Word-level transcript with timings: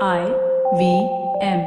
I 0.00 0.26
V 0.76 1.08
M. 1.42 1.60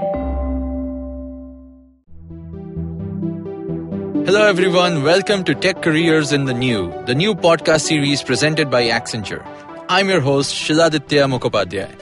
Hello, 4.26 4.48
everyone. 4.48 5.04
Welcome 5.04 5.44
to 5.44 5.54
Tech 5.54 5.82
Careers 5.82 6.32
in 6.32 6.46
the 6.46 6.54
New, 6.54 6.94
the 7.08 7.14
new 7.14 7.36
podcast 7.36 7.82
series 7.82 8.24
presented 8.24 8.70
by 8.70 8.86
Accenture. 8.86 9.46
I'm 9.90 10.08
your 10.08 10.22
host, 10.22 10.56
Shiladitya 10.56 11.28
Mukhopadhyay. 11.28 11.94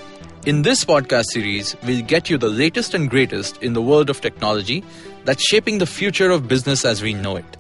In 0.46 0.62
this 0.62 0.86
podcast 0.86 1.32
series, 1.32 1.76
we'll 1.84 2.06
get 2.06 2.30
you 2.30 2.38
the 2.38 2.48
latest 2.48 2.94
and 2.94 3.10
greatest 3.10 3.64
in 3.64 3.74
the 3.74 3.82
world 3.82 4.12
of 4.12 4.22
technology 4.22 4.84
that's 5.26 5.44
shaping 5.44 5.80
the 5.80 5.88
future 5.88 6.30
of 6.30 6.48
business 6.48 6.86
as 6.86 7.02
we 7.02 7.16
know 7.16 7.38
it. 7.38 7.58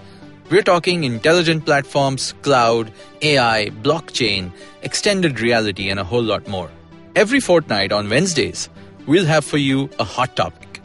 We're 0.51 0.61
talking 0.61 1.05
intelligent 1.05 1.65
platforms, 1.65 2.33
cloud, 2.43 2.91
AI, 3.23 3.71
blockchain, 3.81 4.51
extended 4.83 5.39
reality, 5.39 5.89
and 5.89 5.99
a 5.99 6.03
whole 6.03 6.21
lot 6.21 6.47
more. 6.47 6.69
Every 7.15 7.39
fortnight 7.39 7.91
on 7.91 8.07
Wednesdays, 8.07 8.69
we'll 9.07 9.25
have 9.25 9.43
for 9.43 9.57
you 9.57 9.89
a 9.97 10.03
hot 10.03 10.35
topic 10.35 10.79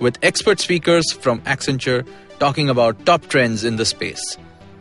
with 0.00 0.18
expert 0.22 0.58
speakers 0.58 1.12
from 1.12 1.40
Accenture 1.42 2.06
talking 2.40 2.68
about 2.68 3.06
top 3.06 3.26
trends 3.28 3.62
in 3.62 3.76
the 3.76 3.84
space, 3.84 4.36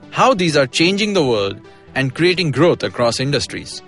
how 0.10 0.34
these 0.34 0.58
are 0.58 0.66
changing 0.66 1.14
the 1.14 1.24
world 1.24 1.62
and 1.94 2.16
creating 2.16 2.50
growth 2.50 2.82
across 2.82 3.20
industries. 3.20 3.84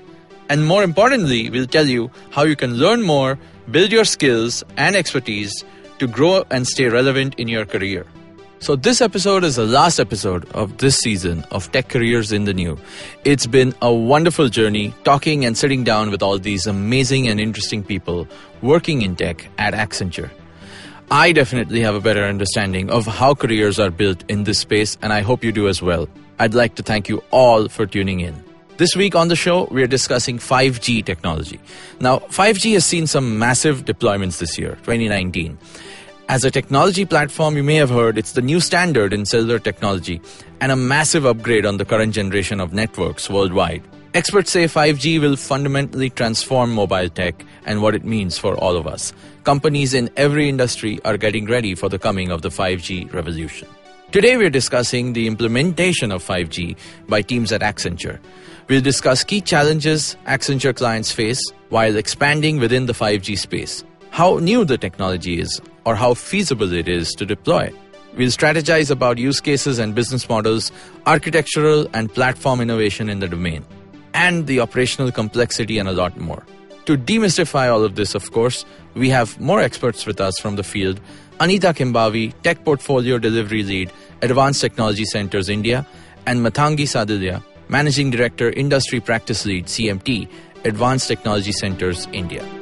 And 0.49 0.65
more 0.65 0.83
importantly, 0.83 1.49
we'll 1.49 1.65
tell 1.65 1.87
you 1.87 2.11
how 2.29 2.43
you 2.43 2.55
can 2.55 2.75
learn 2.75 3.01
more, 3.01 3.39
build 3.71 3.91
your 3.91 4.05
skills 4.05 4.63
and 4.77 4.95
expertise 4.95 5.63
to 5.97 6.07
grow 6.07 6.43
and 6.51 6.67
stay 6.67 6.89
relevant 6.89 7.35
in 7.35 7.47
your 7.47 7.65
career. 7.65 8.05
So, 8.61 8.75
this 8.75 8.99
episode 8.99 9.45
is 9.45 9.55
the 9.55 9.65
last 9.65 10.01
episode 10.01 10.45
of 10.51 10.79
this 10.79 10.97
season 10.97 11.45
of 11.49 11.71
Tech 11.71 11.87
Careers 11.87 12.33
in 12.33 12.43
the 12.43 12.53
New. 12.53 12.77
It's 13.23 13.47
been 13.47 13.73
a 13.81 13.91
wonderful 13.91 14.49
journey 14.49 14.93
talking 15.05 15.45
and 15.45 15.57
sitting 15.57 15.85
down 15.85 16.11
with 16.11 16.21
all 16.21 16.37
these 16.37 16.67
amazing 16.67 17.29
and 17.29 17.39
interesting 17.39 17.83
people 17.83 18.27
working 18.61 19.01
in 19.01 19.15
tech 19.15 19.47
at 19.57 19.73
Accenture. 19.73 20.29
I 21.09 21.31
definitely 21.31 21.79
have 21.79 21.95
a 21.95 22.01
better 22.01 22.25
understanding 22.25 22.89
of 22.89 23.05
how 23.05 23.33
careers 23.33 23.79
are 23.79 23.91
built 23.91 24.25
in 24.27 24.43
this 24.43 24.59
space, 24.59 24.97
and 25.01 25.13
I 25.13 25.21
hope 25.21 25.41
you 25.41 25.53
do 25.53 25.69
as 25.69 25.81
well. 25.81 26.09
I'd 26.37 26.53
like 26.53 26.75
to 26.75 26.83
thank 26.83 27.07
you 27.07 27.23
all 27.31 27.69
for 27.69 27.85
tuning 27.85 28.19
in. 28.19 28.43
This 28.75 28.93
week 28.93 29.15
on 29.15 29.29
the 29.29 29.35
show, 29.37 29.69
we 29.71 29.83
are 29.83 29.87
discussing 29.87 30.37
5G 30.37 31.05
technology. 31.05 31.61
Now, 32.01 32.19
5G 32.19 32.73
has 32.73 32.85
seen 32.85 33.07
some 33.07 33.39
massive 33.39 33.85
deployments 33.85 34.39
this 34.39 34.57
year, 34.57 34.75
2019. 34.83 35.57
As 36.29 36.43
a 36.43 36.51
technology 36.51 37.05
platform, 37.05 37.57
you 37.57 37.63
may 37.63 37.73
have 37.77 37.89
heard 37.89 38.15
it's 38.15 38.33
the 38.33 38.41
new 38.43 38.59
standard 38.59 39.13
in 39.13 39.25
cellular 39.25 39.57
technology 39.57 40.21
and 40.61 40.71
a 40.71 40.75
massive 40.75 41.25
upgrade 41.25 41.65
on 41.65 41.77
the 41.77 41.85
current 41.85 42.13
generation 42.13 42.59
of 42.59 42.71
networks 42.71 43.31
worldwide. 43.31 43.81
Experts 44.13 44.51
say 44.51 44.65
5G 44.65 45.19
will 45.19 45.35
fundamentally 45.35 46.11
transform 46.11 46.71
mobile 46.71 47.09
tech 47.09 47.43
and 47.65 47.81
what 47.81 47.95
it 47.95 48.05
means 48.05 48.37
for 48.37 48.55
all 48.57 48.77
of 48.77 48.85
us. 48.85 49.11
Companies 49.43 49.95
in 49.95 50.07
every 50.17 50.47
industry 50.47 50.99
are 51.03 51.17
getting 51.17 51.47
ready 51.47 51.73
for 51.73 51.89
the 51.89 51.97
coming 51.97 52.29
of 52.29 52.43
the 52.43 52.49
5G 52.49 53.11
revolution. 53.11 53.67
Today, 54.11 54.37
we're 54.37 54.51
discussing 54.51 55.13
the 55.13 55.25
implementation 55.25 56.11
of 56.11 56.23
5G 56.23 56.77
by 57.07 57.23
teams 57.23 57.51
at 57.51 57.61
Accenture. 57.61 58.19
We'll 58.67 58.81
discuss 58.81 59.23
key 59.23 59.41
challenges 59.41 60.15
Accenture 60.27 60.75
clients 60.75 61.11
face 61.11 61.41
while 61.69 61.95
expanding 61.95 62.59
within 62.59 62.85
the 62.85 62.93
5G 62.93 63.35
space 63.35 63.83
how 64.11 64.37
new 64.37 64.65
the 64.65 64.77
technology 64.77 65.39
is 65.39 65.61
or 65.89 65.95
how 65.95 66.13
feasible 66.13 66.71
it 66.71 66.87
is 66.87 67.13
to 67.13 67.25
deploy. 67.25 67.73
We'll 68.15 68.29
strategize 68.29 68.91
about 68.91 69.17
use 69.17 69.39
cases 69.39 69.79
and 69.79 69.95
business 69.95 70.29
models, 70.29 70.71
architectural 71.07 71.87
and 71.95 72.13
platform 72.13 72.61
innovation 72.61 73.09
in 73.09 73.19
the 73.19 73.27
domain, 73.27 73.65
and 74.13 74.45
the 74.45 74.59
operational 74.59 75.11
complexity 75.11 75.79
and 75.79 75.89
a 75.89 75.91
lot 75.93 76.15
more. 76.19 76.45
To 76.85 76.95
demystify 76.95 77.73
all 77.73 77.83
of 77.83 77.95
this, 77.95 78.13
of 78.13 78.31
course, 78.31 78.65
we 78.93 79.09
have 79.09 79.39
more 79.39 79.61
experts 79.61 80.05
with 80.05 80.21
us 80.21 80.39
from 80.39 80.57
the 80.57 80.63
field. 80.63 81.01
Anita 81.39 81.73
Kembhavi, 81.73 82.33
Tech 82.43 82.63
Portfolio 82.63 83.17
Delivery 83.17 83.63
Lead, 83.63 83.91
Advanced 84.21 84.61
Technology 84.61 85.05
Centers 85.05 85.49
India, 85.49 85.87
and 86.27 86.39
Mathangi 86.45 86.87
Sadilya, 86.93 87.43
Managing 87.67 88.11
Director, 88.11 88.51
Industry 88.51 88.99
Practice 88.99 89.45
Lead, 89.45 89.65
CMT, 89.65 90.29
Advanced 90.65 91.07
Technology 91.07 91.51
Centers 91.51 92.07
India. 92.11 92.58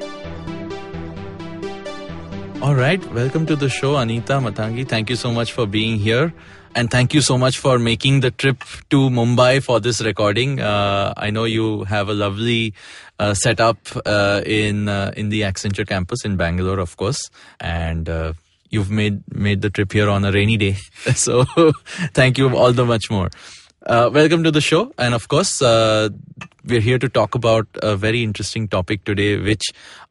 All 2.67 2.75
right, 2.75 3.01
welcome 3.13 3.45
to 3.45 3.55
the 3.55 3.69
show, 3.69 3.95
Anita 3.95 4.33
Mathangi. 4.41 4.85
Thank 4.85 5.09
you 5.09 5.15
so 5.15 5.31
much 5.31 5.53
for 5.53 5.65
being 5.65 5.99
here. 5.99 6.33
And 6.75 6.91
thank 6.91 7.13
you 7.13 7.21
so 7.21 7.37
much 7.37 7.59
for 7.59 7.79
making 7.79 8.19
the 8.19 8.29
trip 8.29 8.61
to 8.89 9.09
Mumbai 9.09 9.63
for 9.63 9.79
this 9.79 10.01
recording. 10.01 10.59
Uh, 10.59 11.13
I 11.15 11.29
know 11.29 11.45
you 11.45 11.85
have 11.85 12.09
a 12.09 12.13
lovely 12.13 12.73
uh, 13.19 13.33
setup 13.35 13.77
uh, 14.05 14.41
in 14.45 14.89
uh, 14.89 15.13
in 15.15 15.29
the 15.29 15.43
Accenture 15.43 15.87
campus 15.87 16.25
in 16.25 16.35
Bangalore, 16.35 16.79
of 16.79 16.97
course, 16.97 17.29
and 17.61 18.09
uh, 18.09 18.33
you've 18.69 18.91
made 18.91 19.23
made 19.33 19.61
the 19.61 19.69
trip 19.69 19.93
here 19.93 20.09
on 20.09 20.25
a 20.25 20.33
rainy 20.33 20.57
day. 20.57 20.73
so 21.15 21.45
thank 22.13 22.37
you 22.37 22.53
all 22.53 22.73
the 22.73 22.83
much 22.83 23.09
more. 23.09 23.29
Uh, 23.87 24.09
welcome 24.11 24.43
to 24.43 24.51
the 24.51 24.59
show, 24.59 24.91
and 24.97 25.13
of 25.13 25.29
course, 25.29 25.61
uh, 25.61 26.09
we're 26.65 26.81
here 26.81 26.99
to 26.99 27.07
talk 27.07 27.35
about 27.35 27.65
a 27.81 27.95
very 27.95 28.21
interesting 28.21 28.67
topic 28.67 29.05
today, 29.05 29.39
which, 29.39 29.63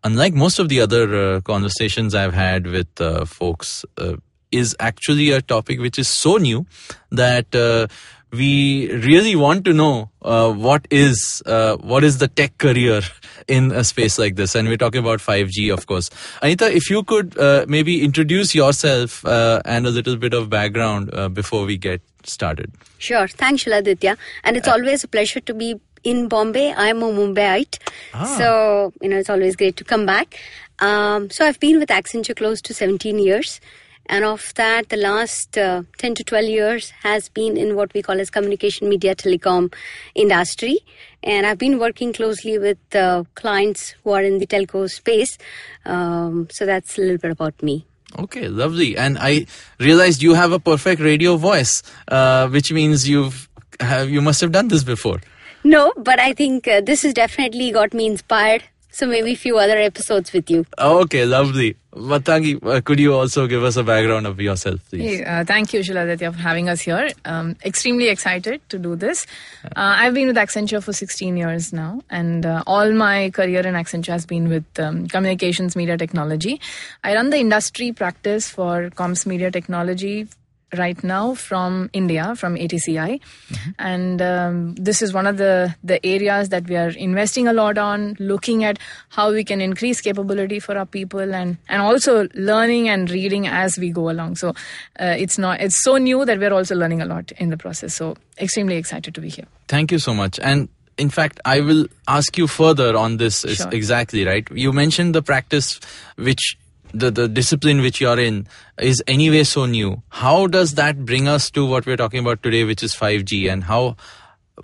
unlike 0.03 0.33
most 0.33 0.59
of 0.59 0.71
the 0.71 0.81
other 0.81 1.15
uh, 1.15 1.41
conversations 1.43 2.15
I've 2.15 2.33
had 2.33 2.67
with 2.69 2.89
uh, 3.03 3.27
folks, 3.27 3.85
uh, 3.99 4.17
is 4.51 4.75
actually 4.81 5.31
a 5.31 5.43
topic 5.43 5.79
which 5.79 5.99
is 5.99 6.09
so 6.09 6.39
new 6.39 6.65
that 7.11 7.55
uh, 7.55 7.87
we 8.33 8.93
really 8.93 9.37
want 9.37 9.65
to 9.65 9.73
know 9.73 10.11
what 10.21 10.87
is 10.91 11.43
what 11.47 12.05
is 12.05 12.19
the 12.19 12.29
tech 12.29 12.59
career 12.59 13.03
in 13.49 13.73
a 13.73 13.85
space 13.85 14.19
like 14.19 14.37
this, 14.37 14.55
and 14.55 14.69
we're 14.69 14.77
talking 14.77 15.01
about 15.01 15.21
5G, 15.21 15.73
of 15.73 15.87
course. 15.87 16.11
Anita, 16.43 16.75
if 16.75 16.91
you 16.91 17.03
could 17.03 17.37
maybe 17.69 18.05
introduce 18.05 18.55
yourself 18.55 19.25
and 19.25 19.87
a 19.87 19.91
little 19.91 20.17
bit 20.17 20.35
of 20.35 20.51
background 20.51 21.11
before 21.35 21.65
we 21.65 21.77
get 21.77 22.03
started. 22.29 22.73
Sure. 22.99 23.29
Thanks, 23.29 23.65
Shiladitya. 23.65 24.17
And 24.45 24.57
it's 24.57 24.69
uh, 24.69 24.73
always 24.73 25.05
a 25.05 25.09
pleasure 25.09 25.41
to 25.41 25.55
be 25.55 25.81
in 26.05 26.29
Bombay. 26.29 26.75
I'm 26.77 27.03
a 27.03 27.07
Mumbaiite. 27.07 27.79
Ah. 28.15 28.25
So, 28.39 28.93
you 29.01 29.09
know, 29.09 29.19
it's 29.19 29.31
always 29.31 29.57
great 29.57 29.77
to 29.77 29.85
come 29.85 30.07
back. 30.07 30.39
Um, 30.79 31.31
so 31.31 31.47
I've 31.47 31.61
been 31.61 31.79
with 31.79 31.89
Accenture 31.89 32.37
close 32.37 32.61
to 32.63 32.75
17 32.75 33.19
years. 33.19 33.61
And 34.09 34.25
of 34.25 34.53
that, 34.55 34.89
the 34.89 34.97
last 34.97 35.59
uh, 35.59 35.83
10 35.99 36.15
to 36.17 36.25
12 36.25 36.45
years 36.47 36.91
has 37.03 37.29
been 37.29 37.57
in 37.57 37.77
what 37.77 37.93
we 37.95 38.03
call 38.03 38.21
as 38.21 38.31
communication 38.31 38.89
media 38.89 39.15
telecom 39.15 39.73
industry. 40.15 40.79
And 41.23 41.47
I've 41.47 41.59
been 41.59 41.79
working 41.79 42.13
closely 42.13 42.59
with 42.59 42.79
uh, 42.95 43.25
clients 43.35 43.95
who 44.05 44.13
are 44.13 44.23
in 44.23 44.39
the 44.39 44.47
telco 44.47 44.89
space. 44.89 45.39
Um, 45.85 46.49
so 46.51 46.67
that's 46.67 46.99
a 46.99 47.01
little 47.01 47.19
bit 47.19 47.31
about 47.33 47.61
me. 47.63 47.87
Okay, 48.19 48.49
lovely. 48.49 48.97
And 48.97 49.19
I 49.19 49.47
realized 49.81 50.23
you 50.23 50.35
have 50.35 50.53
a 50.53 50.61
perfect 50.61 51.01
radio 51.01 51.37
voice, 51.37 51.83
uh, 52.09 52.49
which 52.49 52.73
means 52.73 53.09
you've 53.09 53.49
have, 53.81 54.09
you 54.09 54.23
must 54.23 54.41
have 54.41 54.53
done 54.53 54.69
this 54.69 54.85
before. 54.85 55.21
No, 55.65 55.93
but 55.97 56.21
I 56.21 56.33
think 56.33 56.69
uh, 56.69 56.81
this 56.81 57.03
has 57.03 57.13
definitely 57.13 57.73
got 57.73 57.93
me 57.93 58.07
inspired 58.07 58.63
so 58.97 59.07
maybe 59.07 59.33
a 59.33 59.37
few 59.37 59.59
other 59.59 59.77
episodes 59.77 60.33
with 60.33 60.51
you. 60.51 60.65
Okay, 60.79 61.27
lovely. 61.27 61.77
Mathangi, 61.97 62.63
uh, 62.63 62.81
could 62.83 63.01
you 63.01 63.15
also 63.15 63.47
give 63.47 63.65
us 63.65 63.77
a 63.77 63.83
background 63.83 64.27
of 64.27 64.39
yourself, 64.41 64.81
please? 64.91 65.19
Hey, 65.19 65.25
uh, 65.25 65.45
thank 65.45 65.73
you, 65.73 65.81
Shiladitya, 65.81 66.35
for 66.35 66.39
having 66.39 66.69
us 66.69 66.83
here. 66.83 67.09
Um, 67.25 67.57
extremely 67.65 68.09
excited 68.09 68.61
to 68.69 68.79
do 68.79 68.97
this. 68.97 69.27
Uh, 69.65 69.71
I've 69.77 70.13
been 70.13 70.27
with 70.27 70.37
Accenture 70.37 70.83
for 70.83 70.93
16 70.93 71.37
years 71.37 71.73
now, 71.73 72.03
and 72.11 72.45
uh, 72.45 72.63
all 72.67 72.93
my 72.93 73.31
career 73.31 73.67
in 73.67 73.75
Accenture 73.75 74.09
has 74.09 74.27
been 74.27 74.49
with 74.49 74.65
um, 74.79 75.07
communications 75.07 75.75
media 75.75 75.97
technology. 75.97 76.61
I 77.03 77.15
run 77.15 77.31
the 77.31 77.39
industry 77.39 77.93
practice 77.93 78.51
for 78.51 78.91
comms 78.91 79.27
media 79.27 79.51
technology 79.51 80.29
right 80.77 81.03
now 81.05 81.35
from 81.35 81.91
India, 81.93 82.35
from 82.35 82.57
ATCI, 82.57 83.21
mm-hmm. 83.21 83.71
and 83.79 84.21
um, 84.21 84.75
this 84.75 85.03
is 85.03 85.13
one 85.13 85.27
of 85.27 85.37
the 85.37 85.75
the 85.85 86.05
areas 86.05 86.49
that 86.49 86.69
we 86.69 86.77
are 86.77 86.89
investing 86.91 87.49
a 87.49 87.53
lot 87.53 87.79
on, 87.79 88.17
looking 88.19 88.65
at 88.65 88.79
how 89.11 89.33
we 89.33 89.45
can 89.45 89.61
increase 89.61 90.01
capability 90.01 90.59
for 90.59 90.77
our 90.77 90.87
people, 90.87 91.35
and 91.35 91.57
and 91.69 91.83
also 91.83 92.29
learning 92.35 92.89
and 92.89 93.11
reading 93.11 93.47
as 93.47 93.79
we 93.79 93.91
go 93.91 94.11
along. 94.11 94.37
So 94.37 94.51
uh, 94.99 95.15
it's 95.19 95.39
not 95.39 95.61
it's 95.61 95.83
so 95.83 95.97
new 95.97 96.25
that 96.25 96.39
we're 96.39 96.53
also 96.53 96.75
learning 96.75 97.01
a 97.01 97.07
lot 97.07 97.33
in 97.33 97.51
the 97.51 97.57
process. 97.57 97.95
So 97.95 98.17
extremely 98.39 98.77
excited 98.77 99.15
to 99.15 99.21
be 99.21 99.29
here. 99.29 99.47
Thank 99.69 99.93
you 99.93 99.99
so 99.99 100.15
much, 100.15 100.39
and 100.41 100.69
in 100.99 101.11
fact, 101.11 101.41
I 101.45 101.61
will 101.61 101.87
ask 102.09 102.37
you 102.39 102.47
further 102.47 102.97
on 102.97 103.19
this. 103.19 103.43
Sure. 103.43 103.69
Exactly 103.71 104.25
right. 104.27 104.49
You 104.51 104.73
mentioned 104.73 105.15
the 105.15 105.23
practice 105.23 105.79
which 106.17 106.57
the, 106.93 107.11
the 107.11 107.29
discipline 107.29 107.81
which 107.81 108.01
you're 108.01 108.19
in 108.19 108.47
is 108.81 109.03
anyway 109.07 109.45
so 109.45 109.67
new. 109.67 110.03
How 110.09 110.47
does 110.47 110.75
that 110.75 111.05
bring 111.05 111.29
us 111.29 111.51
to 111.53 111.65
what 111.65 111.87
we're 111.87 111.97
talking 111.97 112.21
about 112.21 112.43
today, 112.43 112.65
which 112.65 112.83
is 112.83 112.95
5G, 112.95 113.51
and 113.51 113.65
how 113.65 113.97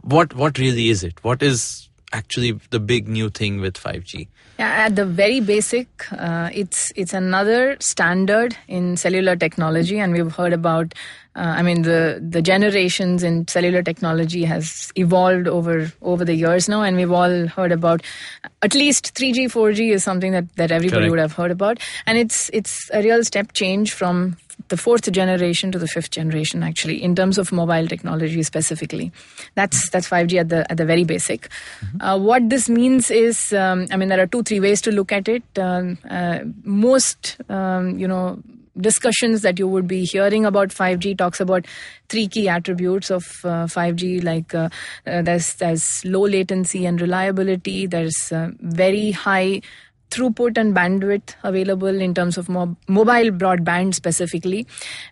what 0.03 0.35
what 0.35 0.59
really 0.59 0.89
is 0.89 1.05
it? 1.05 1.23
What 1.23 1.43
is 1.43 1.89
actually 2.13 2.53
the 2.71 2.81
big 2.81 3.09
new 3.09 3.31
thing 3.31 3.61
with 3.61 3.75
5G? 3.75 4.29
Yeah, 4.59 4.69
at 4.69 4.97
the 4.97 5.05
very 5.05 5.41
basic, 5.41 5.89
uh, 6.13 6.51
it's 6.53 6.93
it's 6.95 7.15
another 7.15 7.77
standard 7.81 8.57
in 8.69 8.97
cellular 8.97 9.35
technology, 9.35 9.99
and 9.99 10.13
we've 10.13 10.33
heard 10.33 10.53
about. 10.53 10.95
Uh, 11.35 11.55
I 11.57 11.63
mean, 11.63 11.83
the 11.83 12.23
the 12.23 12.43
generations 12.43 13.23
in 13.23 13.49
cellular 13.49 13.83
technology 13.83 14.45
has 14.45 14.93
evolved 14.95 15.49
over 15.49 15.91
over 16.03 16.25
the 16.25 16.35
years 16.35 16.69
now, 16.69 16.83
and 16.83 16.97
we've 16.97 17.11
all 17.11 17.47
heard 17.47 17.73
about 17.73 18.03
at 18.61 18.75
least 18.75 19.15
3G, 19.15 19.47
4G 19.47 19.93
is 19.93 20.05
something 20.05 20.33
that, 20.33 20.55
that 20.57 20.71
everybody 20.71 21.01
Correct. 21.01 21.11
would 21.11 21.19
have 21.19 21.33
heard 21.33 21.51
about, 21.51 21.79
and 22.07 22.19
it's 22.19 22.51
it's 22.53 22.91
a 22.93 23.03
real 23.03 23.25
step 23.25 23.53
change 23.55 23.93
from 23.93 24.37
the 24.69 24.77
fourth 24.77 25.11
generation 25.11 25.73
to 25.73 25.79
the 25.79 25.87
fifth 25.87 26.11
generation, 26.11 26.63
actually, 26.63 27.03
in 27.03 27.15
terms 27.15 27.39
of 27.39 27.53
mobile 27.53 27.87
technology 27.87 28.43
specifically. 28.43 29.13
That's 29.55 29.89
that's 29.91 30.09
5G 30.09 30.41
at 30.41 30.49
the 30.49 30.71
at 30.71 30.77
the 30.77 30.85
very 30.85 31.05
basic. 31.05 31.49
Uh, 32.01 32.19
what 32.19 32.49
this 32.49 32.69
means 32.69 33.11
is, 33.11 33.53
um, 33.53 33.87
I 33.91 33.97
mean, 33.97 34.09
there 34.09 34.21
are 34.21 34.27
two 34.27 34.43
three 34.43 34.61
ways 34.61 34.81
to 34.83 34.93
look 34.93 35.13
at 35.13 35.29
it. 35.29 35.43
Um, 35.59 35.99
uh, 36.09 36.41
most, 36.65 37.37
um, 37.49 37.99
you 37.99 38.09
know. 38.09 38.43
Discussions 38.75 39.43
that 39.43 39.59
you 39.59 39.69
would 39.69 39.87
be 39.87 40.07
hearing 40.07 40.47
about 40.47 40.71
5G 40.71 41.19
talks 41.19 41.41
about 41.41 41.67
three 42.09 42.27
key 42.27 42.49
attributes 42.49 43.11
of 43.11 43.23
uh, 43.45 43.67
5G, 43.67 44.25
like 44.25 44.55
uh, 44.55 44.71
uh, 45.07 45.21
there's 45.21 45.57
there's 45.57 46.03
low 46.07 46.23
latency 46.23 46.87
and 46.87 46.99
reliability. 46.99 47.87
There's 47.87 48.33
uh, 48.33 48.49
very 48.61 49.11
high 49.11 49.61
throughput 50.13 50.59
and 50.63 50.75
bandwidth 50.77 51.35
available 51.43 52.01
in 52.07 52.15
terms 52.15 52.37
of 52.37 52.49
mob- 52.49 52.77
mobile 52.89 53.31
broadband 53.31 53.95
specifically. 53.95 54.67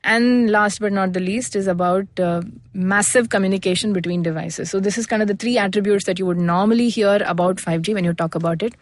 And 0.05 0.51
last 0.51 0.81
but 0.81 0.93
not 0.93 1.13
the 1.13 1.21
least 1.21 1.57
is 1.57 1.67
about 1.67 2.21
uh, 2.21 2.43
massive 2.75 3.31
communication 3.31 3.93
between 3.93 4.23
devices. 4.23 4.71
So, 4.71 4.81
this 4.81 4.99
is 4.99 5.07
kind 5.07 5.23
of 5.23 5.29
the 5.29 5.37
three 5.37 5.59
attributes 5.59 6.05
that 6.05 6.19
you 6.19 6.27
would 6.27 6.39
normally 6.39 6.89
hear 6.89 7.21
about 7.27 7.57
5G 7.57 7.95
when 7.95 8.05
you 8.05 8.13
talk 8.13 8.35
about 8.35 8.63
it. 8.63 8.75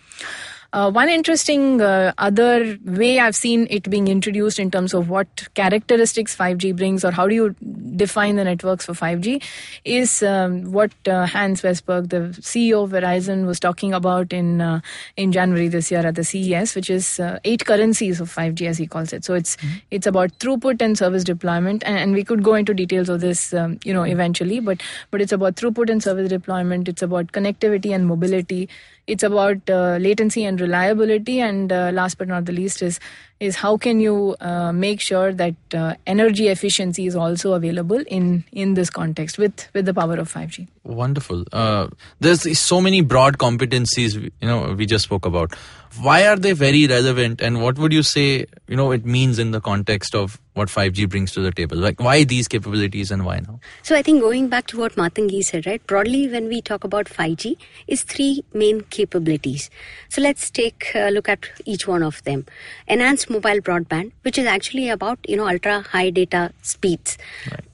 Uh, 0.71 0.91
one 0.91 1.09
interesting 1.09 1.81
uh, 1.81 2.13
other 2.19 2.79
way 2.85 3.19
I've 3.19 3.35
seen 3.35 3.67
it 3.71 3.89
being 3.89 4.07
introduced 4.07 4.59
in 4.59 4.71
terms 4.71 4.93
of 4.93 5.09
what 5.09 5.49
characteristics 5.55 6.37
5G 6.37 6.77
brings 6.77 7.07
or 7.07 7.11
how 7.11 7.27
do 7.27 7.35
you 7.35 7.57
define 7.97 8.37
the 8.37 8.45
networks 8.45 8.85
for 8.85 8.93
5G 8.93 9.43
is 9.87 10.23
um, 10.23 10.71
what 10.71 10.93
uh, 11.09 11.25
Hans 11.25 11.63
Vestberg, 11.63 12.11
the 12.11 12.39
CEO 12.43 12.85
of 12.85 12.91
Verizon, 12.91 13.47
was 13.47 13.59
talking 13.59 13.95
about 13.95 14.31
in 14.35 14.61
uh, 14.61 14.81
in 15.17 15.33
January 15.33 15.69
this 15.69 15.91
year 15.91 16.07
at 16.07 16.17
the 16.17 16.25
CES, 16.25 16.75
which 16.75 16.91
is 16.91 17.19
uh, 17.19 17.39
eight 17.45 17.65
currencies 17.65 18.21
of 18.21 18.31
5G 18.31 18.69
as 18.69 18.77
he 18.77 18.87
calls 18.87 19.15
it. 19.15 19.25
So 19.25 19.33
it's 19.33 19.57
it's 19.91 20.07
about 20.07 20.39
throughput 20.39 20.83
and 20.83 20.99
service 20.99 21.25
deployment, 21.25 21.83
and, 21.85 21.97
and 21.97 22.13
we 22.13 22.25
could 22.25 22.43
go 22.43 22.55
into 22.55 22.75
details 22.75 23.09
of 23.09 23.23
this, 23.23 23.55
um, 23.55 23.81
you 23.85 23.95
know, 23.95 24.03
eventually. 24.03 24.61
But 24.61 24.83
but 25.11 25.23
it's 25.23 25.33
about 25.33 25.57
throughput 25.57 25.89
and 25.89 26.03
service 26.03 26.29
deployment. 26.29 26.89
It's 26.89 27.01
about 27.01 27.33
connectivity 27.33 27.95
and 27.95 28.07
mobility 28.07 28.69
it's 29.09 29.23
about 29.23 29.71
uh, 29.71 29.97
latency 29.97 30.45
and 30.45 30.61
reliability 30.61 31.41
and 31.41 31.73
uh, 31.73 31.91
last 31.93 32.19
but 32.19 32.29
not 32.29 32.45
the 32.45 32.53
least 32.53 32.83
is 32.83 33.01
is 33.41 33.57
how 33.57 33.77
can 33.77 34.01
you 34.01 34.37
uh, 34.41 34.73
make 34.73 35.01
sure 35.01 35.33
that 35.33 35.55
uh, 35.73 35.95
energy 36.07 36.49
efficiency 36.49 37.07
is 37.07 37.17
also 37.17 37.53
available 37.55 38.03
in 38.19 38.45
in 38.53 38.75
this 38.75 38.91
context 38.91 39.39
with 39.39 39.69
with 39.75 39.87
the 39.87 39.95
power 39.95 40.17
of 40.25 40.33
5g 40.33 40.67
Wonderful. 40.89 41.45
Uh, 41.53 41.89
there's 42.19 42.59
so 42.59 42.81
many 42.81 43.03
broad 43.03 43.37
competencies, 43.37 44.15
you 44.23 44.49
know, 44.49 44.73
we 44.73 44.87
just 44.87 45.05
spoke 45.05 45.27
about. 45.27 45.55
Why 46.01 46.27
are 46.27 46.37
they 46.37 46.53
very 46.53 46.87
relevant, 46.87 47.43
and 47.43 47.61
what 47.63 47.79
would 47.79 47.93
you 47.93 48.03
say, 48.03 48.47
you 48.69 48.77
know, 48.77 48.91
it 48.93 49.05
means 49.05 49.39
in 49.39 49.51
the 49.51 49.61
context 49.61 50.15
of 50.15 50.41
what 50.59 50.69
5G 50.69 51.09
brings 51.09 51.33
to 51.33 51.41
the 51.41 51.53
table? 51.53 51.77
Like, 51.77 52.01
why 52.01 52.25
these 52.25 52.49
capabilities 52.49 53.11
and 53.11 53.25
why 53.25 53.39
now? 53.41 53.61
So 53.83 53.95
I 53.97 54.03
think 54.03 54.21
going 54.21 54.49
back 54.49 54.67
to 54.69 54.79
what 54.79 54.97
Mathangi 54.97 55.43
said, 55.45 55.67
right? 55.67 55.85
Broadly, 55.87 56.29
when 56.29 56.49
we 56.49 56.61
talk 56.61 56.85
about 56.85 57.07
5G, 57.07 57.57
is 57.87 58.03
three 58.03 58.45
main 58.53 58.81
capabilities. 58.83 59.71
So 60.09 60.21
let's 60.21 60.51
take 60.51 60.91
a 60.95 61.11
look 61.11 61.29
at 61.29 61.47
each 61.65 61.87
one 61.87 62.03
of 62.03 62.23
them. 62.25 62.45
Enhanced 62.89 63.31
mobile 63.31 63.61
broadband, 63.61 64.13
which 64.23 64.37
is 64.37 64.47
actually 64.47 64.89
about 64.89 65.19
you 65.29 65.37
know 65.37 65.49
ultra 65.49 65.83
high 65.83 66.11
data 66.11 66.53
speeds. 66.63 67.17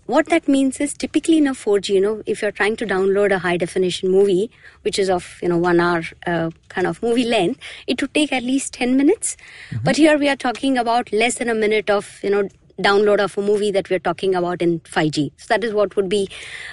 What 0.06 0.26
that 0.26 0.46
means 0.46 0.80
is 0.80 0.92
typically 0.92 1.38
in 1.38 1.46
a 1.46 1.52
4G, 1.52 1.94
you 1.94 2.00
know, 2.00 2.22
if 2.26 2.42
you're 2.42 2.52
trying 2.52 2.76
to 2.76 2.84
download 2.84 3.32
a 3.32 3.38
high 3.38 3.56
definition 3.56 4.10
movie, 4.10 4.50
which 4.82 4.98
is 4.98 5.08
of 5.08 5.38
you 5.40 5.48
know 5.48 5.56
one 5.56 5.80
hour 5.80 6.02
uh, 6.26 6.50
kind 6.68 6.86
of 6.86 7.02
movie 7.02 7.24
length, 7.24 7.58
it 7.86 8.02
would 8.02 8.12
take 8.12 8.30
at 8.32 8.42
least 8.42 8.74
10 8.74 8.98
minutes. 8.98 9.38
But 9.82 9.96
here 9.96 10.18
we 10.18 10.28
are 10.28 10.36
talking 10.36 10.76
about 10.76 11.10
less 11.12 11.36
than 11.36 11.48
a 11.48 11.54
minute 11.54 11.88
of 11.88 12.20
you 12.22 12.28
know 12.28 12.48
download 12.80 13.20
of 13.20 13.36
a 13.38 13.42
movie 13.42 13.70
that 13.70 13.90
we're 13.90 13.98
talking 13.98 14.34
about 14.34 14.62
in 14.62 14.80
5G. 14.80 15.32
So 15.36 15.46
that 15.48 15.64
is 15.64 15.72
what 15.72 15.96
would 15.96 16.08
be, 16.08 16.28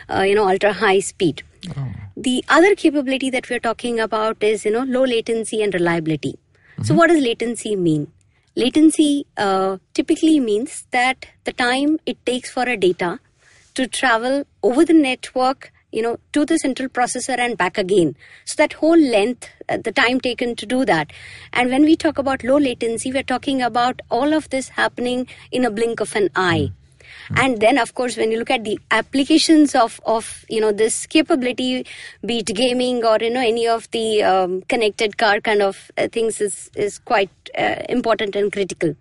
uh, 0.09 0.21
you 0.21 0.35
know, 0.35 0.47
ultra 0.49 0.73
high 0.73 0.99
speed. 0.99 1.43
The 2.17 2.43
other 2.49 2.75
capability 2.75 3.29
that 3.29 3.49
we're 3.49 3.59
talking 3.59 3.99
about 3.99 4.41
is, 4.41 4.65
you 4.65 4.71
know, 4.71 4.83
low 4.83 5.03
latency 5.03 5.61
and 5.61 5.73
reliability. 5.73 6.37
So 6.83 6.95
what 6.95 7.07
does 7.07 7.21
latency 7.21 7.75
mean? 7.75 8.11
Latency 8.55 9.25
uh, 9.37 9.77
typically 9.93 10.39
means 10.39 10.87
that 10.91 11.27
the 11.43 11.53
time 11.53 11.99
it 12.05 12.25
takes 12.25 12.49
for 12.49 12.63
a 12.63 12.75
data 12.75 13.19
to 13.75 13.87
travel 13.87 14.45
over 14.63 14.83
the 14.83 14.93
network 14.93 15.71
you 15.91 16.01
know 16.01 16.17
to 16.33 16.45
the 16.45 16.57
central 16.57 16.89
processor 16.89 17.37
and 17.37 17.57
back 17.57 17.77
again. 17.77 18.15
So 18.45 18.55
that 18.57 18.73
whole 18.73 18.99
length 18.99 19.49
uh, 19.69 19.77
the 19.77 19.91
time 19.91 20.19
taken 20.19 20.55
to 20.55 20.65
do 20.65 20.85
that. 20.85 21.11
And 21.53 21.69
when 21.69 21.83
we 21.83 21.95
talk 21.95 22.17
about 22.17 22.43
low 22.43 22.57
latency 22.57 23.11
we're 23.11 23.23
talking 23.23 23.61
about 23.61 24.01
all 24.09 24.33
of 24.33 24.49
this 24.49 24.69
happening 24.69 25.27
in 25.51 25.65
a 25.65 25.71
blink 25.71 25.99
of 25.99 26.15
an 26.15 26.29
eye 26.35 26.71
and 27.35 27.59
then 27.59 27.77
of 27.77 27.93
course 27.95 28.17
when 28.17 28.31
you 28.31 28.37
look 28.37 28.51
at 28.51 28.63
the 28.63 28.79
applications 28.91 29.75
of 29.75 29.99
of 30.05 30.45
you 30.49 30.59
know 30.59 30.71
this 30.71 31.05
capability 31.05 31.85
be 32.25 32.39
it 32.39 32.47
gaming 32.47 33.03
or 33.05 33.17
you 33.21 33.29
know 33.29 33.39
any 33.41 33.67
of 33.67 33.89
the 33.91 34.23
um, 34.23 34.61
connected 34.63 35.17
car 35.17 35.39
kind 35.39 35.61
of 35.61 35.91
uh, 35.97 36.07
things 36.11 36.41
is 36.41 36.69
is 36.75 36.99
quite 36.99 37.29
uh, 37.57 37.75
important 37.89 38.35
and 38.35 38.51
critical. 38.51 38.95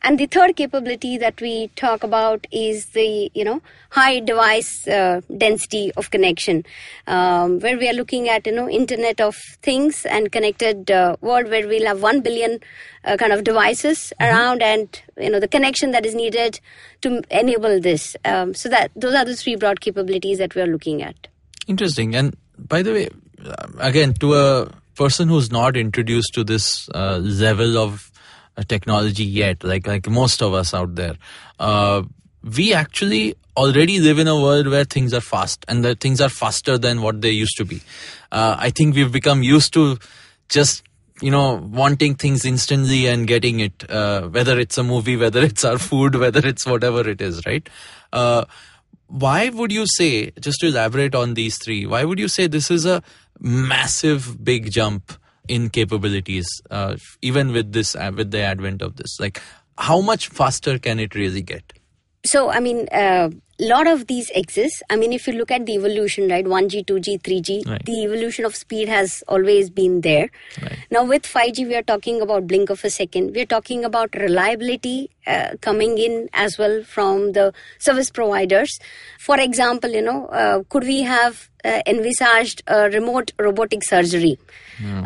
And 0.00 0.16
the 0.16 0.26
third 0.26 0.54
capability 0.54 1.18
that 1.18 1.40
we 1.40 1.68
talk 1.74 2.04
about 2.04 2.46
is 2.52 2.86
the 2.86 3.30
you 3.34 3.44
know 3.44 3.60
high 3.90 4.20
device 4.20 4.86
uh, 4.86 5.22
density 5.36 5.90
of 5.96 6.10
connection 6.10 6.64
um, 7.08 7.58
where 7.58 7.76
we 7.76 7.88
are 7.88 7.92
looking 7.94 8.28
at 8.28 8.46
you 8.46 8.52
know 8.52 8.68
internet 8.68 9.20
of 9.20 9.34
things 9.62 10.06
and 10.06 10.30
connected 10.30 10.90
uh, 10.90 11.16
world 11.20 11.48
where 11.50 11.66
we'll 11.66 11.86
have 11.86 12.00
1 12.00 12.20
billion 12.20 12.60
uh, 13.04 13.16
kind 13.16 13.32
of 13.32 13.42
devices 13.42 14.12
around 14.20 14.62
and 14.62 15.02
you 15.20 15.30
know 15.30 15.40
the 15.40 15.48
connection 15.48 15.90
that 15.90 16.06
is 16.06 16.14
needed 16.14 16.60
to 17.00 17.22
enable 17.30 17.80
this 17.80 18.16
um, 18.24 18.54
so 18.54 18.68
that 18.68 18.90
those 18.96 19.14
are 19.14 19.24
the 19.24 19.36
three 19.36 19.56
broad 19.56 19.80
capabilities 19.80 20.38
that 20.38 20.54
we 20.54 20.62
are 20.62 20.66
looking 20.66 21.02
at 21.02 21.28
Interesting. 21.68 22.16
And 22.16 22.34
by 22.56 22.82
the 22.82 22.92
way, 22.92 23.08
again, 23.78 24.14
to 24.14 24.34
a 24.34 24.70
person 24.96 25.28
who's 25.28 25.52
not 25.52 25.76
introduced 25.76 26.32
to 26.34 26.42
this 26.42 26.88
uh, 26.94 27.18
level 27.18 27.76
of 27.76 28.10
uh, 28.56 28.62
technology 28.66 29.24
yet, 29.24 29.62
like 29.62 29.86
like 29.86 30.08
most 30.08 30.42
of 30.42 30.54
us 30.54 30.72
out 30.72 30.94
there, 30.94 31.16
uh, 31.60 32.02
we 32.42 32.72
actually 32.72 33.34
already 33.54 34.00
live 34.00 34.18
in 34.18 34.28
a 34.28 34.40
world 34.40 34.68
where 34.68 34.84
things 34.84 35.12
are 35.12 35.20
fast 35.20 35.64
and 35.68 35.84
that 35.84 36.00
things 36.00 36.22
are 36.22 36.30
faster 36.30 36.78
than 36.78 37.02
what 37.02 37.20
they 37.20 37.30
used 37.30 37.56
to 37.58 37.66
be. 37.66 37.82
Uh, 38.32 38.56
I 38.58 38.70
think 38.70 38.94
we've 38.94 39.12
become 39.12 39.42
used 39.42 39.74
to 39.74 39.98
just 40.48 40.87
you 41.20 41.30
know 41.30 41.56
wanting 41.72 42.14
things 42.14 42.44
instantly 42.44 43.06
and 43.06 43.26
getting 43.26 43.60
it 43.60 43.90
uh, 43.90 44.28
whether 44.28 44.58
it's 44.58 44.78
a 44.78 44.84
movie 44.84 45.16
whether 45.24 45.42
it's 45.42 45.64
our 45.64 45.78
food 45.78 46.14
whether 46.14 46.46
it's 46.46 46.66
whatever 46.66 47.08
it 47.08 47.20
is 47.20 47.44
right? 47.46 47.68
Uh, 48.12 48.44
why 49.06 49.48
would 49.48 49.72
you 49.72 49.86
say 49.86 50.30
just 50.40 50.60
to 50.60 50.66
elaborate 50.68 51.14
on 51.14 51.34
these 51.34 51.58
three 51.58 51.86
why 51.86 52.04
would 52.04 52.18
you 52.18 52.28
say 52.28 52.46
this 52.46 52.70
is 52.70 52.84
a 52.86 53.02
massive 53.40 54.44
big 54.44 54.70
jump 54.70 55.12
in 55.48 55.70
capabilities 55.70 56.46
uh, 56.70 56.96
even 57.22 57.52
with 57.52 57.72
this 57.72 57.96
uh, 57.96 58.12
with 58.14 58.30
the 58.30 58.40
advent 58.40 58.82
of 58.82 58.96
this? 58.96 59.18
Like 59.18 59.40
how 59.78 60.00
much 60.00 60.28
faster 60.28 60.78
can 60.78 60.98
it 60.98 61.14
really 61.14 61.42
get? 61.42 61.72
So 62.26 62.50
i 62.50 62.60
mean 62.60 62.88
a 62.92 63.32
lot 63.60 63.88
of 63.88 64.06
these 64.06 64.30
exist 64.30 64.82
i 64.88 64.96
mean 64.96 65.12
if 65.12 65.26
you 65.26 65.32
look 65.32 65.50
at 65.50 65.66
the 65.66 65.74
evolution 65.74 66.28
right 66.28 66.44
1g 66.44 66.84
2g 66.86 67.20
3g 67.22 67.66
Right. 67.68 67.84
the 67.84 68.04
evolution 68.04 68.44
of 68.44 68.54
speed 68.54 68.88
has 68.88 69.24
always 69.26 69.68
been 69.68 70.00
there 70.02 70.30
Right. 70.62 70.78
now 70.92 71.04
with 71.04 71.22
5g 71.24 71.66
we 71.66 71.74
are 71.74 71.82
talking 71.82 72.20
about 72.20 72.46
blink 72.46 72.70
of 72.70 72.84
a 72.84 72.90
second 72.90 73.34
we 73.34 73.40
are 73.42 73.46
talking 73.46 73.84
about 73.84 74.14
reliability 74.14 75.10
uh, 75.26 75.50
coming 75.60 75.98
in 75.98 76.28
as 76.32 76.56
well 76.56 76.82
from 76.84 77.32
the 77.32 77.52
service 77.78 78.10
providers 78.10 78.78
for 79.18 79.38
example 79.40 79.90
you 79.90 80.02
know 80.02 80.26
uh, 80.26 80.62
could 80.68 80.84
we 80.84 81.02
have 81.02 81.47
uh, 81.64 81.80
envisaged 81.86 82.62
a 82.66 82.90
remote 82.90 83.32
robotic 83.38 83.82
surgery 83.84 84.38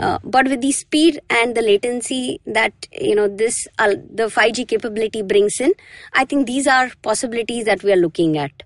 uh, 0.01 0.19
but 0.23 0.49
with 0.49 0.61
the 0.61 0.73
speed 0.73 1.21
and 1.31 1.55
the 1.55 1.63
latency 1.63 2.41
that 2.47 2.73
you 2.93 3.15
know 3.15 3.29
this 3.29 3.67
uh, 3.79 3.95
the 4.15 4.25
5g 4.25 4.69
capability 4.69 5.23
brings 5.23 5.61
in 5.61 5.73
i 6.13 6.25
think 6.25 6.47
these 6.47 6.67
are 6.67 6.91
possibilities 7.03 7.65
that 7.65 7.83
we 7.83 7.93
are 7.93 7.97
looking 7.97 8.37
at 8.37 8.63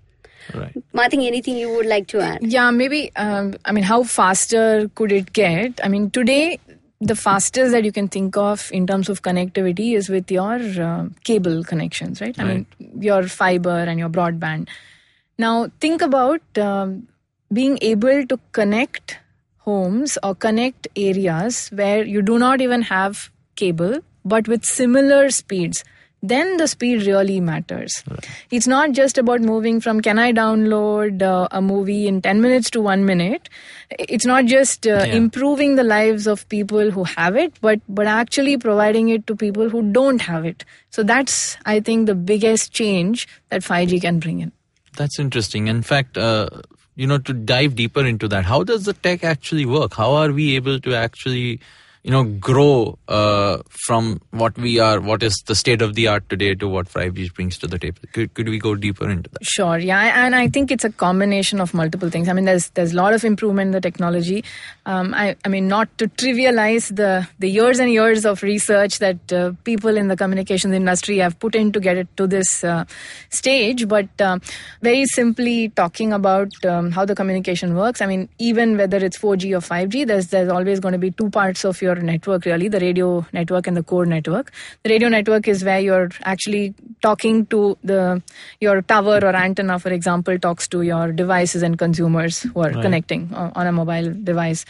right 0.53 0.75
i 0.97 1.07
think 1.07 1.23
anything 1.23 1.57
you 1.57 1.69
would 1.73 1.85
like 1.85 2.07
to 2.07 2.19
add 2.19 2.39
Yeah, 2.41 2.71
maybe. 2.71 3.11
Um, 3.15 3.55
I 3.65 3.71
mean, 3.71 3.83
how 3.83 4.03
faster 4.03 4.89
could 4.95 5.11
it 5.11 5.33
get? 5.33 5.79
I 5.83 5.87
mean, 5.89 6.09
today 6.09 6.59
the 6.99 7.15
fastest 7.15 7.71
that 7.73 7.83
you 7.83 7.91
can 7.91 8.07
think 8.07 8.37
of 8.37 8.69
in 8.71 8.87
terms 8.87 9.09
of 9.09 9.21
connectivity 9.21 9.95
is 9.95 10.09
with 10.09 10.31
your 10.31 10.55
uh, 10.81 11.05
cable 11.23 11.63
connections, 11.63 12.21
right? 12.21 12.39
I 12.39 12.43
mean, 12.43 12.65
your 12.99 13.27
fiber 13.27 13.77
and 13.77 13.99
your 13.99 14.09
broadband. 14.09 14.69
Now, 15.37 15.69
think 15.79 16.01
about 16.01 16.41
um, 16.57 17.07
being 17.51 17.77
able 17.81 18.25
to 18.27 18.39
connect 18.51 19.17
homes 19.59 20.17
or 20.23 20.35
connect 20.35 20.87
areas 20.95 21.69
where 21.69 22.03
you 22.03 22.21
do 22.21 22.37
not 22.37 22.61
even 22.61 22.81
have 22.83 23.29
cable, 23.55 23.99
but 24.25 24.47
with 24.47 24.63
similar 24.65 25.29
speeds, 25.29 25.83
then 26.23 26.57
the 26.57 26.67
speed 26.67 27.05
really 27.05 27.39
matters. 27.39 28.03
It's 28.49 28.65
not 28.67 28.91
just 28.91 29.17
about 29.17 29.39
moving 29.39 29.79
from 29.79 30.01
can 30.01 30.17
I 30.17 30.31
download 30.33 31.21
uh, 31.21 31.47
a 31.51 31.61
movie 31.61 32.07
in 32.07 32.21
10 32.21 32.41
minutes 32.41 32.71
to 32.71 32.81
1 32.81 33.05
minute. 33.05 33.49
It's 33.91 34.25
not 34.25 34.45
just 34.45 34.87
uh, 34.87 35.03
Yeah. 35.07 35.15
improving 35.15 35.75
the 35.75 35.83
lives 35.83 36.27
of 36.27 36.47
people 36.49 36.91
who 36.91 37.03
have 37.03 37.35
it, 37.35 37.53
but 37.61 37.81
but 37.87 38.07
actually 38.07 38.57
providing 38.57 39.09
it 39.09 39.27
to 39.27 39.35
people 39.35 39.69
who 39.69 39.83
don't 39.91 40.21
have 40.21 40.43
it. 40.45 40.65
So 40.89 41.03
that's 41.03 41.55
I 41.65 41.79
think 41.79 42.07
the 42.07 42.15
biggest 42.15 42.71
change 42.73 43.27
that 43.49 43.61
5G 43.61 44.01
can 44.01 44.19
bring 44.19 44.39
in. 44.39 44.51
That's 44.97 45.19
interesting. 45.19 45.67
In 45.67 45.83
fact, 45.83 46.17
uh, 46.17 46.49
you 46.97 47.07
know, 47.07 47.19
to 47.19 47.33
dive 47.33 47.75
deeper 47.75 48.03
into 48.03 48.27
that, 48.27 48.43
how 48.45 48.63
does 48.63 48.85
the 48.85 48.93
tech 48.93 49.23
actually 49.23 49.65
work? 49.65 49.93
How 49.93 50.13
are 50.13 50.31
we 50.31 50.55
able 50.55 50.79
to 50.79 50.95
actually, 50.95 51.61
you 52.07 52.13
know, 52.13 52.23
grow 52.23 52.97
uh, 53.09 53.57
from 53.85 54.21
what 54.31 54.57
we 54.57 54.79
are, 54.79 55.01
what 55.01 55.21
is 55.21 55.43
the 55.45 55.53
state 55.53 55.81
of 55.81 55.93
the 55.95 56.07
art 56.07 56.29
today 56.29 56.55
to 56.55 56.65
what 56.65 56.87
5G 56.87 57.33
brings 57.33 57.57
to 57.57 57.67
the 57.67 57.77
table? 57.77 57.99
Could, 58.13 58.33
could 58.33 58.47
we 58.47 58.59
go 58.59 58.75
deeper 58.75 59.09
into 59.09 59.29
that? 59.31 59.43
Sure, 59.43 59.77
yeah, 59.77 60.25
and 60.25 60.33
I 60.33 60.47
think 60.47 60.71
it's 60.71 60.85
a 60.85 60.89
combination 60.89 61.59
of 61.59 61.73
multiple 61.73 62.09
things. 62.09 62.29
I 62.29 62.33
mean, 62.33 62.45
there's 62.45 62.69
there's 62.69 62.93
a 62.93 62.95
lot 62.95 63.13
of 63.13 63.25
improvement 63.25 63.67
in 63.67 63.71
the 63.73 63.81
technology. 63.81 64.45
Um, 64.85 65.13
I, 65.13 65.35
I 65.43 65.49
mean, 65.49 65.67
not 65.67 65.89
to 65.97 66.07
trivialize 66.07 66.95
the 66.95 67.27
the 67.39 67.49
years 67.49 67.77
and 67.77 67.91
years 67.91 68.25
of 68.25 68.41
research 68.41 68.99
that 68.99 69.33
uh, 69.33 69.51
people 69.65 69.97
in 69.97 70.07
the 70.07 70.15
communications 70.15 70.73
industry 70.73 71.17
have 71.17 71.37
put 71.39 71.55
in 71.55 71.73
to 71.73 71.81
get 71.81 71.97
it 71.97 72.07
to 72.15 72.25
this 72.25 72.63
uh, 72.63 72.85
stage, 73.31 73.85
but 73.85 74.21
um, 74.21 74.39
very 74.81 75.03
simply 75.07 75.67
talking 75.67 76.13
about 76.13 76.53
um, 76.63 76.89
how 76.91 77.03
the 77.03 77.15
communication 77.15 77.75
works. 77.75 78.01
I 78.01 78.05
mean, 78.05 78.29
even 78.39 78.77
whether 78.77 78.95
it's 78.95 79.17
4G 79.17 79.57
or 79.57 79.59
5G, 79.59 80.07
there's 80.07 80.27
there's 80.27 80.47
always 80.47 80.79
going 80.79 80.93
to 80.93 80.97
be 80.97 81.11
two 81.11 81.29
parts 81.29 81.65
of 81.65 81.81
your 81.81 81.96
network, 81.97 82.45
really, 82.45 82.67
the 82.67 82.79
radio 82.79 83.25
network 83.33 83.67
and 83.67 83.77
the 83.77 83.83
core 83.83 84.05
network. 84.05 84.51
The 84.83 84.89
radio 84.89 85.09
network 85.09 85.47
is 85.47 85.63
where 85.63 85.79
you're 85.79 86.09
actually 86.23 86.73
talking 87.01 87.45
to 87.47 87.77
the 87.83 88.21
your 88.59 88.81
tower 88.81 89.19
or 89.23 89.35
antenna, 89.35 89.79
for 89.79 89.89
example, 89.89 90.37
talks 90.39 90.67
to 90.69 90.81
your 90.81 91.11
devices 91.11 91.63
and 91.63 91.77
consumers 91.77 92.41
who 92.41 92.61
are 92.61 92.71
connecting 92.71 93.33
uh, 93.33 93.51
on 93.55 93.67
a 93.67 93.71
mobile 93.71 94.13
device 94.13 94.65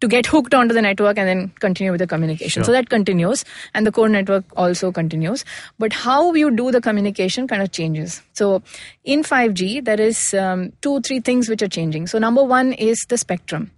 to 0.00 0.08
get 0.08 0.26
hooked 0.26 0.54
onto 0.54 0.74
the 0.74 0.82
network 0.82 1.18
and 1.18 1.28
then 1.28 1.48
continue 1.60 1.90
with 1.90 2.00
the 2.00 2.06
communication. 2.06 2.64
So 2.64 2.72
that 2.72 2.90
continues, 2.90 3.44
and 3.74 3.86
the 3.86 3.92
core 3.92 4.08
network 4.08 4.44
also 4.56 4.92
continues. 4.92 5.44
But 5.78 5.92
how 5.92 6.34
you 6.34 6.50
do 6.50 6.70
the 6.70 6.80
communication 6.80 7.48
kind 7.48 7.62
of 7.62 7.72
changes. 7.72 8.22
So 8.34 8.62
in 9.04 9.22
5G, 9.22 9.84
there 9.84 10.00
is 10.00 10.34
um, 10.34 10.72
two, 10.82 11.00
three 11.00 11.20
things 11.20 11.48
which 11.48 11.62
are 11.62 11.68
changing. 11.68 12.08
So 12.08 12.18
number 12.18 12.44
one 12.44 12.72
is 12.74 12.98
the 13.08 13.16
spectrum. 13.16 13.70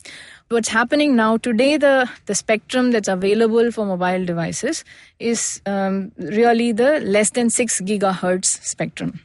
What's 0.51 0.69
happening 0.69 1.15
now 1.15 1.37
today, 1.37 1.77
the 1.77 2.09
the 2.25 2.35
spectrum 2.35 2.91
that's 2.91 3.09
available 3.09 3.71
for 3.71 3.85
mobile 3.85 4.25
devices 4.25 4.83
is 5.19 5.61
um, 5.67 6.13
really 6.17 6.73
the 6.73 7.01
less 7.01 7.31
than 7.39 7.51
six 7.51 7.83
gigahertz 7.83 8.53
spectrum. 8.65 9.21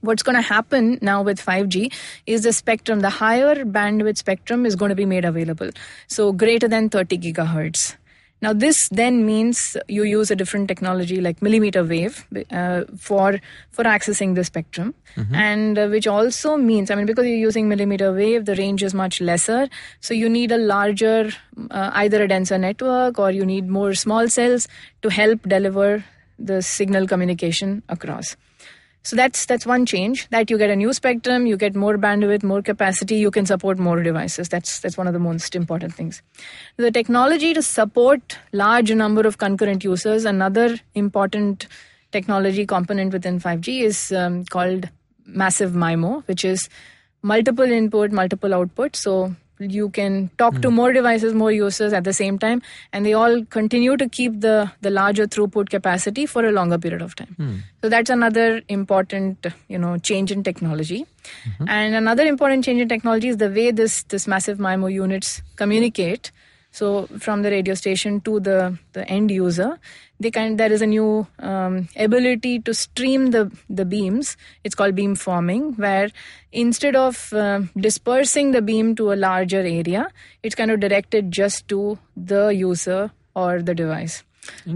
What's 0.00 0.22
going 0.22 0.36
to 0.36 0.42
happen 0.42 0.98
now 1.02 1.22
with 1.22 1.44
5G 1.44 1.92
is 2.26 2.42
the 2.42 2.52
spectrum, 2.52 3.00
the 3.00 3.10
higher 3.10 3.64
bandwidth 3.64 4.16
spectrum 4.16 4.64
is 4.64 4.76
going 4.76 4.90
to 4.90 4.94
be 4.94 5.06
made 5.06 5.24
available. 5.24 5.70
So 6.06 6.32
greater 6.32 6.68
than 6.68 6.88
30 6.88 7.18
gigahertz. 7.18 7.96
Now, 8.42 8.52
this 8.52 8.88
then 8.90 9.24
means 9.24 9.76
you 9.88 10.04
use 10.04 10.30
a 10.30 10.36
different 10.36 10.68
technology 10.68 11.20
like 11.22 11.40
millimeter 11.40 11.82
wave 11.82 12.26
uh, 12.50 12.84
for 12.98 13.40
for 13.70 13.84
accessing 13.84 14.34
the 14.34 14.44
spectrum, 14.44 14.94
and 15.32 15.78
uh, 15.78 15.88
which 15.88 16.06
also 16.06 16.56
means, 16.58 16.90
I 16.90 16.96
mean, 16.96 17.06
because 17.06 17.26
you're 17.26 17.36
using 17.36 17.68
millimeter 17.68 18.12
wave, 18.12 18.44
the 18.44 18.54
range 18.54 18.82
is 18.82 18.92
much 18.92 19.20
lesser. 19.20 19.68
So 20.00 20.12
you 20.12 20.28
need 20.28 20.52
a 20.52 20.58
larger, 20.58 21.30
uh, 21.70 21.90
either 21.94 22.22
a 22.22 22.28
denser 22.28 22.58
network 22.58 23.18
or 23.18 23.30
you 23.30 23.46
need 23.46 23.68
more 23.68 23.94
small 23.94 24.28
cells 24.28 24.68
to 25.02 25.08
help 25.08 25.48
deliver 25.48 26.04
the 26.38 26.60
signal 26.60 27.06
communication 27.06 27.82
across. 27.88 28.36
So 29.06 29.14
that's 29.14 29.46
that's 29.46 29.64
one 29.64 29.86
change. 29.86 30.28
That 30.30 30.50
you 30.50 30.58
get 30.58 30.68
a 30.68 30.74
new 30.74 30.92
spectrum, 30.92 31.46
you 31.46 31.56
get 31.56 31.76
more 31.76 31.96
bandwidth, 31.96 32.42
more 32.42 32.60
capacity, 32.60 33.14
you 33.14 33.30
can 33.30 33.46
support 33.46 33.78
more 33.78 34.02
devices. 34.02 34.48
That's 34.48 34.80
that's 34.80 34.96
one 34.96 35.06
of 35.06 35.12
the 35.12 35.20
most 35.20 35.54
important 35.54 35.94
things. 35.94 36.22
The 36.76 36.90
technology 36.90 37.54
to 37.54 37.62
support 37.62 38.36
large 38.52 38.92
number 38.92 39.24
of 39.28 39.38
concurrent 39.38 39.84
users, 39.84 40.24
another 40.24 40.80
important 40.94 41.68
technology 42.10 42.66
component 42.66 43.12
within 43.12 43.38
5G 43.38 43.82
is 43.82 44.10
um, 44.10 44.44
called 44.46 44.88
massive 45.24 45.70
MIMO, 45.70 46.26
which 46.26 46.44
is 46.44 46.68
multiple 47.22 47.76
input, 47.78 48.10
multiple 48.10 48.54
output. 48.54 48.96
So 48.96 49.36
you 49.58 49.88
can 49.90 50.30
talk 50.38 50.60
to 50.62 50.70
more 50.70 50.92
devices, 50.92 51.34
more 51.34 51.52
users 51.52 51.92
at 51.92 52.04
the 52.04 52.12
same 52.12 52.38
time, 52.38 52.62
and 52.92 53.06
they 53.06 53.12
all 53.12 53.44
continue 53.46 53.96
to 53.96 54.08
keep 54.08 54.40
the 54.40 54.70
the 54.80 54.90
larger 54.90 55.26
throughput 55.26 55.70
capacity 55.70 56.26
for 56.26 56.44
a 56.44 56.52
longer 56.52 56.78
period 56.78 57.02
of 57.02 57.14
time. 57.16 57.34
Hmm. 57.36 57.56
So 57.82 57.88
that's 57.88 58.10
another 58.10 58.62
important, 58.68 59.46
you 59.68 59.78
know, 59.78 59.96
change 59.98 60.32
in 60.32 60.42
technology. 60.42 61.06
Mm-hmm. 61.44 61.68
And 61.68 61.94
another 61.94 62.24
important 62.24 62.64
change 62.64 62.80
in 62.80 62.88
technology 62.88 63.28
is 63.28 63.38
the 63.38 63.50
way 63.50 63.70
this 63.70 64.02
this 64.04 64.26
massive 64.26 64.58
MIMO 64.58 64.92
units 64.92 65.42
communicate. 65.56 66.32
So 66.76 67.06
from 67.18 67.40
the 67.40 67.50
radio 67.50 67.72
station 67.72 68.20
to 68.22 68.38
the, 68.38 68.78
the 68.92 69.08
end 69.08 69.30
user, 69.30 69.78
they 70.18 70.30
kind 70.30 70.58
there 70.58 70.72
is 70.72 70.82
a 70.82 70.86
new 70.86 71.26
um, 71.38 71.88
ability 71.96 72.60
to 72.60 72.74
stream 72.74 73.30
the 73.32 73.50
the 73.68 73.84
beams. 73.84 74.36
It's 74.64 74.74
called 74.74 74.94
beam 74.94 75.14
forming, 75.14 75.74
where 75.74 76.10
instead 76.52 76.96
of 76.96 77.32
uh, 77.32 77.60
dispersing 77.76 78.52
the 78.52 78.62
beam 78.62 78.94
to 78.96 79.12
a 79.12 79.16
larger 79.16 79.60
area, 79.60 80.08
it's 80.42 80.54
kind 80.54 80.70
of 80.70 80.80
directed 80.80 81.32
just 81.32 81.68
to 81.68 81.98
the 82.16 82.48
user 82.48 83.10
or 83.34 83.60
the 83.62 83.74
device, 83.74 84.24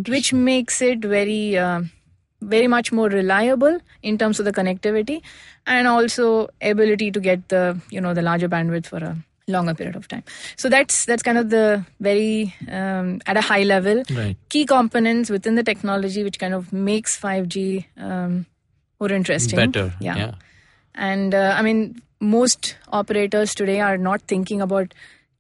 which 0.07 0.33
makes 0.33 0.83
it 0.83 1.01
very. 1.01 1.57
Uh, 1.57 1.83
very 2.43 2.67
much 2.67 2.91
more 2.91 3.11
reliable 3.11 3.79
in 4.03 4.17
terms 4.17 4.39
of 4.39 4.47
the 4.47 4.53
connectivity 4.53 5.21
and 5.67 5.87
also 5.87 6.49
ability 6.63 7.11
to 7.11 7.21
get 7.21 7.47
the 7.51 7.79
you 7.91 8.01
know 8.01 8.15
the 8.15 8.23
larger 8.23 8.49
bandwidth 8.49 8.87
for 8.87 8.97
a 8.97 9.15
longer 9.51 9.75
period 9.75 9.97
of 9.97 10.09
time 10.09 10.23
so 10.57 10.69
that's 10.69 11.05
that's 11.05 11.23
kind 11.23 11.39
of 11.39 11.51
the 11.51 11.85
very 12.01 12.55
um, 12.69 13.21
at 13.27 13.37
a 13.37 13.41
high 13.41 13.63
level 13.63 14.03
Right. 14.11 14.37
key 14.49 14.65
components 14.67 15.31
within 15.31 15.55
the 15.55 15.63
technology 15.63 16.23
which 16.25 16.39
kind 16.39 16.55
of 16.55 16.73
makes 16.73 17.19
5g 17.21 17.85
um, 17.99 18.47
more 19.01 19.13
interesting 19.13 19.57
Better. 19.57 19.95
yeah, 20.01 20.17
yeah. 20.17 20.35
and 20.95 21.35
uh, 21.35 21.55
i 21.59 21.63
mean 21.63 22.01
most 22.21 22.77
operators 22.93 23.55
today 23.55 23.81
are 23.81 23.97
not 23.97 24.21
thinking 24.23 24.61
about 24.61 24.93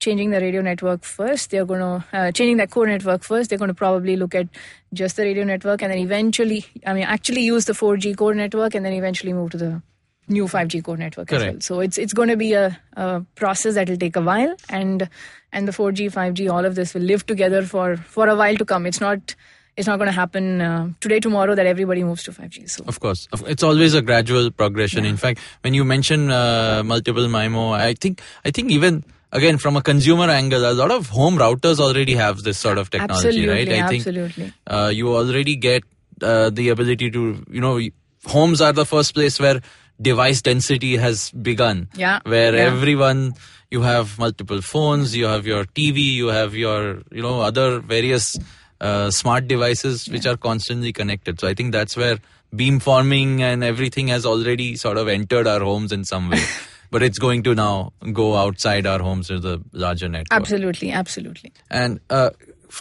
changing 0.04 0.30
the 0.30 0.40
radio 0.40 0.62
network 0.62 1.02
first 1.04 1.50
they're 1.50 1.66
going 1.66 1.80
to 1.80 2.04
uh, 2.18 2.32
changing 2.32 2.56
that 2.56 2.70
core 2.70 2.86
network 2.86 3.22
first 3.22 3.50
they're 3.50 3.58
going 3.58 3.68
to 3.68 3.74
probably 3.74 4.16
look 4.16 4.34
at 4.34 4.48
just 4.94 5.16
the 5.16 5.22
radio 5.24 5.44
network 5.44 5.82
and 5.82 5.92
then 5.92 5.98
eventually 5.98 6.64
i 6.86 6.94
mean 6.94 7.04
actually 7.04 7.42
use 7.42 7.66
the 7.66 7.74
4g 7.74 8.16
core 8.16 8.32
network 8.34 8.74
and 8.74 8.86
then 8.86 8.94
eventually 8.94 9.34
move 9.34 9.50
to 9.50 9.58
the 9.58 9.82
new 10.30 10.46
5g 10.46 10.82
core 10.84 10.96
network 10.96 11.32
as 11.32 11.42
well. 11.42 11.60
So 11.60 11.80
it's 11.80 11.98
it's 11.98 12.12
going 12.12 12.28
to 12.28 12.36
be 12.36 12.52
a, 12.54 12.78
a 12.94 13.24
process 13.34 13.74
that 13.74 13.88
will 13.88 13.96
take 13.96 14.16
a 14.16 14.20
while 14.20 14.54
and 14.68 15.08
and 15.52 15.68
the 15.68 15.72
4g 15.72 16.12
5g 16.12 16.50
all 16.50 16.64
of 16.64 16.74
this 16.74 16.94
will 16.94 17.02
live 17.02 17.26
together 17.26 17.62
for 17.62 17.96
for 17.96 18.28
a 18.28 18.36
while 18.36 18.56
to 18.56 18.64
come. 18.64 18.86
It's 18.86 19.00
not 19.00 19.34
it's 19.76 19.86
not 19.86 19.96
going 19.96 20.06
to 20.08 20.12
happen 20.12 20.60
uh, 20.60 20.88
today 21.00 21.20
tomorrow 21.20 21.54
that 21.54 21.66
everybody 21.66 22.04
moves 22.04 22.22
to 22.24 22.32
5g 22.32 22.68
so. 22.70 22.84
Of 22.86 23.00
course, 23.00 23.28
it's 23.46 23.62
always 23.62 23.94
a 23.94 24.02
gradual 24.02 24.50
progression. 24.50 25.04
In 25.04 25.16
fact, 25.16 25.40
when 25.62 25.74
you 25.74 25.84
mention 25.84 26.30
uh, 26.30 26.82
multiple 26.84 27.26
MIMO, 27.26 27.72
I 27.72 27.94
think 27.94 28.20
I 28.44 28.50
think 28.50 28.70
even 28.70 29.04
again 29.32 29.58
from 29.58 29.76
a 29.76 29.82
consumer 29.82 30.28
angle, 30.28 30.70
a 30.70 30.74
lot 30.74 30.90
of 30.90 31.08
home 31.08 31.38
routers 31.38 31.78
already 31.80 32.14
have 32.14 32.42
this 32.42 32.58
sort 32.58 32.78
of 32.78 32.90
technology, 32.90 33.28
absolutely 33.28 33.48
right? 33.48 33.68
I 33.68 33.88
think 33.88 34.06
absolutely. 34.06 34.52
uh, 34.66 34.90
you 34.92 35.14
already 35.14 35.56
get 35.56 35.84
uh, 36.22 36.50
the 36.50 36.68
ability 36.68 37.10
to, 37.10 37.44
you 37.50 37.60
know, 37.60 37.80
homes 38.26 38.60
are 38.60 38.72
the 38.72 38.84
first 38.84 39.14
place 39.14 39.40
where 39.40 39.60
device 40.00 40.42
density 40.42 40.96
has 40.96 41.30
begun. 41.30 41.88
Yeah, 41.94 42.20
Where 42.24 42.54
yeah. 42.54 42.62
everyone, 42.62 43.34
you 43.70 43.82
have 43.82 44.18
multiple 44.18 44.62
phones, 44.62 45.16
you 45.16 45.26
have 45.26 45.46
your 45.46 45.64
TV, 45.64 46.04
you 46.04 46.28
have 46.28 46.54
your, 46.54 47.02
you 47.10 47.22
know, 47.22 47.40
other 47.40 47.80
various 47.80 48.38
uh, 48.80 49.10
smart 49.10 49.46
devices 49.46 50.08
which 50.08 50.26
are 50.26 50.36
constantly 50.36 50.92
connected. 50.92 51.40
So 51.40 51.48
I 51.48 51.54
think 51.54 51.72
that's 51.72 51.96
where 51.96 52.18
beamforming 52.54 53.40
and 53.40 53.62
everything 53.62 54.08
has 54.08 54.26
already 54.26 54.76
sort 54.76 54.96
of 54.96 55.08
entered 55.08 55.46
our 55.46 55.60
homes 55.60 55.92
in 55.92 56.04
some 56.04 56.30
way. 56.30 56.42
but 56.90 57.02
it's 57.02 57.18
going 57.18 57.42
to 57.44 57.54
now 57.54 57.92
go 58.12 58.36
outside 58.36 58.86
our 58.86 58.98
homes 58.98 59.28
to 59.28 59.38
the 59.38 59.62
larger 59.72 60.08
network. 60.08 60.32
absolutely 60.32 60.90
absolutely 60.90 61.52
And 61.70 62.00
uh, 62.10 62.30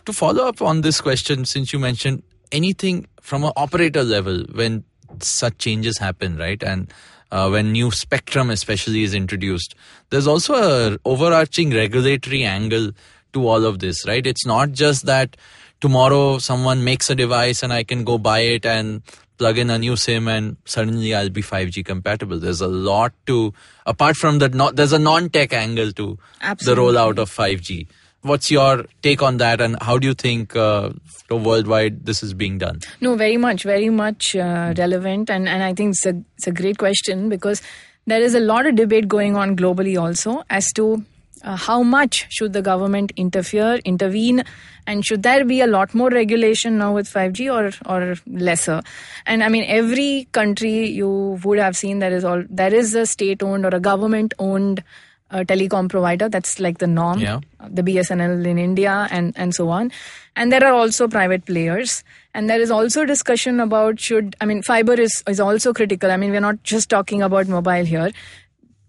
to 0.06 0.14
follow 0.14 0.48
up 0.48 0.62
on 0.62 0.82
this 0.82 1.02
question, 1.02 1.46
since 1.46 1.72
you 1.72 1.80
mentioned 1.80 2.24
anything 2.52 3.08
from 3.22 3.44
an 3.44 3.52
operator 3.56 4.04
level 4.04 4.44
when 4.54 4.84
such 5.20 5.58
changes 5.58 5.98
happen, 5.98 6.38
right? 6.38 6.62
And 6.62 6.92
uh, 7.32 7.50
when 7.50 7.72
new 7.72 7.92
spectrum, 7.92 8.50
especially, 8.50 9.04
is 9.04 9.14
introduced, 9.14 9.76
there's 10.10 10.28
also 10.28 10.56
a 10.56 10.98
overarching 11.06 11.72
regulatory 11.72 12.44
angle 12.44 12.92
to 13.34 13.48
all 13.48 13.66
of 13.66 13.80
this, 13.80 14.08
right? 14.08 14.26
It's 14.26 14.46
not 14.46 14.72
just 14.72 15.06
that 15.06 15.38
tomorrow 15.82 16.40
someone 16.40 16.84
makes 16.84 17.10
a 17.10 17.16
device 17.16 17.64
and 17.64 17.72
I 17.72 17.84
can 17.84 18.04
go 18.04 18.18
buy 18.18 18.40
it 18.40 18.66
and 18.66 19.02
plug 19.38 19.58
in 19.58 19.70
a 19.70 19.80
new 19.80 19.96
SIM 19.96 20.28
and 20.28 20.58
suddenly 20.66 21.14
I'll 21.16 21.30
be 21.30 21.42
5G 21.42 21.86
compatible. 21.86 22.40
There's 22.40 22.62
a 22.62 22.68
lot 22.68 23.14
to, 23.28 23.54
apart 23.86 24.18
from 24.18 24.40
that, 24.40 24.54
not, 24.54 24.76
there's 24.76 24.92
a 24.92 25.00
non-tech 25.00 25.54
angle 25.54 25.92
to 25.94 26.20
Absolutely. 26.42 26.94
the 26.94 27.00
rollout 27.00 27.18
of 27.18 27.30
5G. 27.30 27.88
What's 28.22 28.52
your 28.52 28.86
take 29.02 29.22
on 29.22 29.38
that 29.38 29.62
and 29.62 29.82
how 29.82 29.98
do 29.98 30.08
you 30.08 30.14
think 30.14 30.56
uh, 30.56 30.90
worldwide 31.30 32.06
this 32.06 32.22
is 32.22 32.34
being 32.34 32.58
done? 32.58 32.82
No, 33.00 33.16
very 33.16 33.38
much, 33.38 33.64
very 33.64 33.90
much 33.90 34.36
uh, 34.36 34.74
relevant, 34.78 35.30
and 35.30 35.48
and 35.48 35.64
I 35.64 35.74
think 35.74 35.92
it's 35.92 36.06
a 36.06 36.22
it's 36.38 36.48
a 36.48 36.52
great 36.52 36.78
question 36.78 37.30
because 37.30 37.62
there 38.08 38.22
is 38.22 38.36
a 38.36 38.40
lot 38.40 38.66
of 38.66 38.76
debate 38.76 39.08
going 39.08 39.38
on 39.38 39.56
globally 39.56 40.00
also 40.02 40.44
as 40.50 40.72
to 40.74 41.06
uh, 41.44 41.56
how 41.56 41.82
much 41.82 42.26
should 42.30 42.54
the 42.54 42.62
government 42.62 43.14
interfere, 43.16 43.76
intervene, 43.86 44.44
and 44.86 45.06
should 45.06 45.24
there 45.24 45.46
be 45.46 45.62
a 45.62 45.68
lot 45.68 45.94
more 45.94 46.10
regulation 46.10 46.78
now 46.78 46.94
with 46.94 47.08
5G 47.08 47.48
or 47.54 47.72
or 47.92 48.16
lesser? 48.28 48.82
And 49.26 49.44
I 49.44 49.50
mean, 49.50 49.64
every 49.68 50.28
country 50.32 50.88
you 50.88 51.40
would 51.44 51.60
have 51.60 51.78
seen 51.78 52.00
there 52.00 52.12
is 52.14 52.26
all 52.26 52.44
there 52.50 52.74
is 52.74 52.96
a 52.96 53.06
state-owned 53.06 53.66
or 53.66 53.70
a 53.70 53.80
government-owned 53.80 54.84
uh, 55.32 55.44
telecom 55.44 55.90
provider. 55.90 56.30
That's 56.30 56.60
like 56.60 56.80
the 56.80 56.88
norm. 56.88 57.20
Yeah. 57.20 57.40
The 57.70 57.84
BSNL 57.84 58.46
in 58.46 58.58
India 58.58 59.08
and 59.12 59.34
and 59.36 59.54
so 59.54 59.70
on. 59.70 59.92
And 60.36 60.52
there 60.52 60.66
are 60.66 60.74
also 60.74 61.08
private 61.08 61.46
players. 61.46 62.04
And 62.34 62.50
there 62.50 62.62
is 62.62 62.72
also 62.72 63.06
discussion 63.06 63.60
about 63.60 64.00
should 64.00 64.36
I 64.42 64.46
mean 64.46 64.62
fiber 64.62 64.94
is 64.94 65.24
is 65.28 65.40
also 65.40 65.74
critical. 65.74 66.12
I 66.12 66.18
mean 66.18 66.32
we're 66.32 66.48
not 66.50 66.64
just 66.64 66.90
talking 66.90 67.22
about 67.22 67.48
mobile 67.48 67.86
here. 67.86 68.12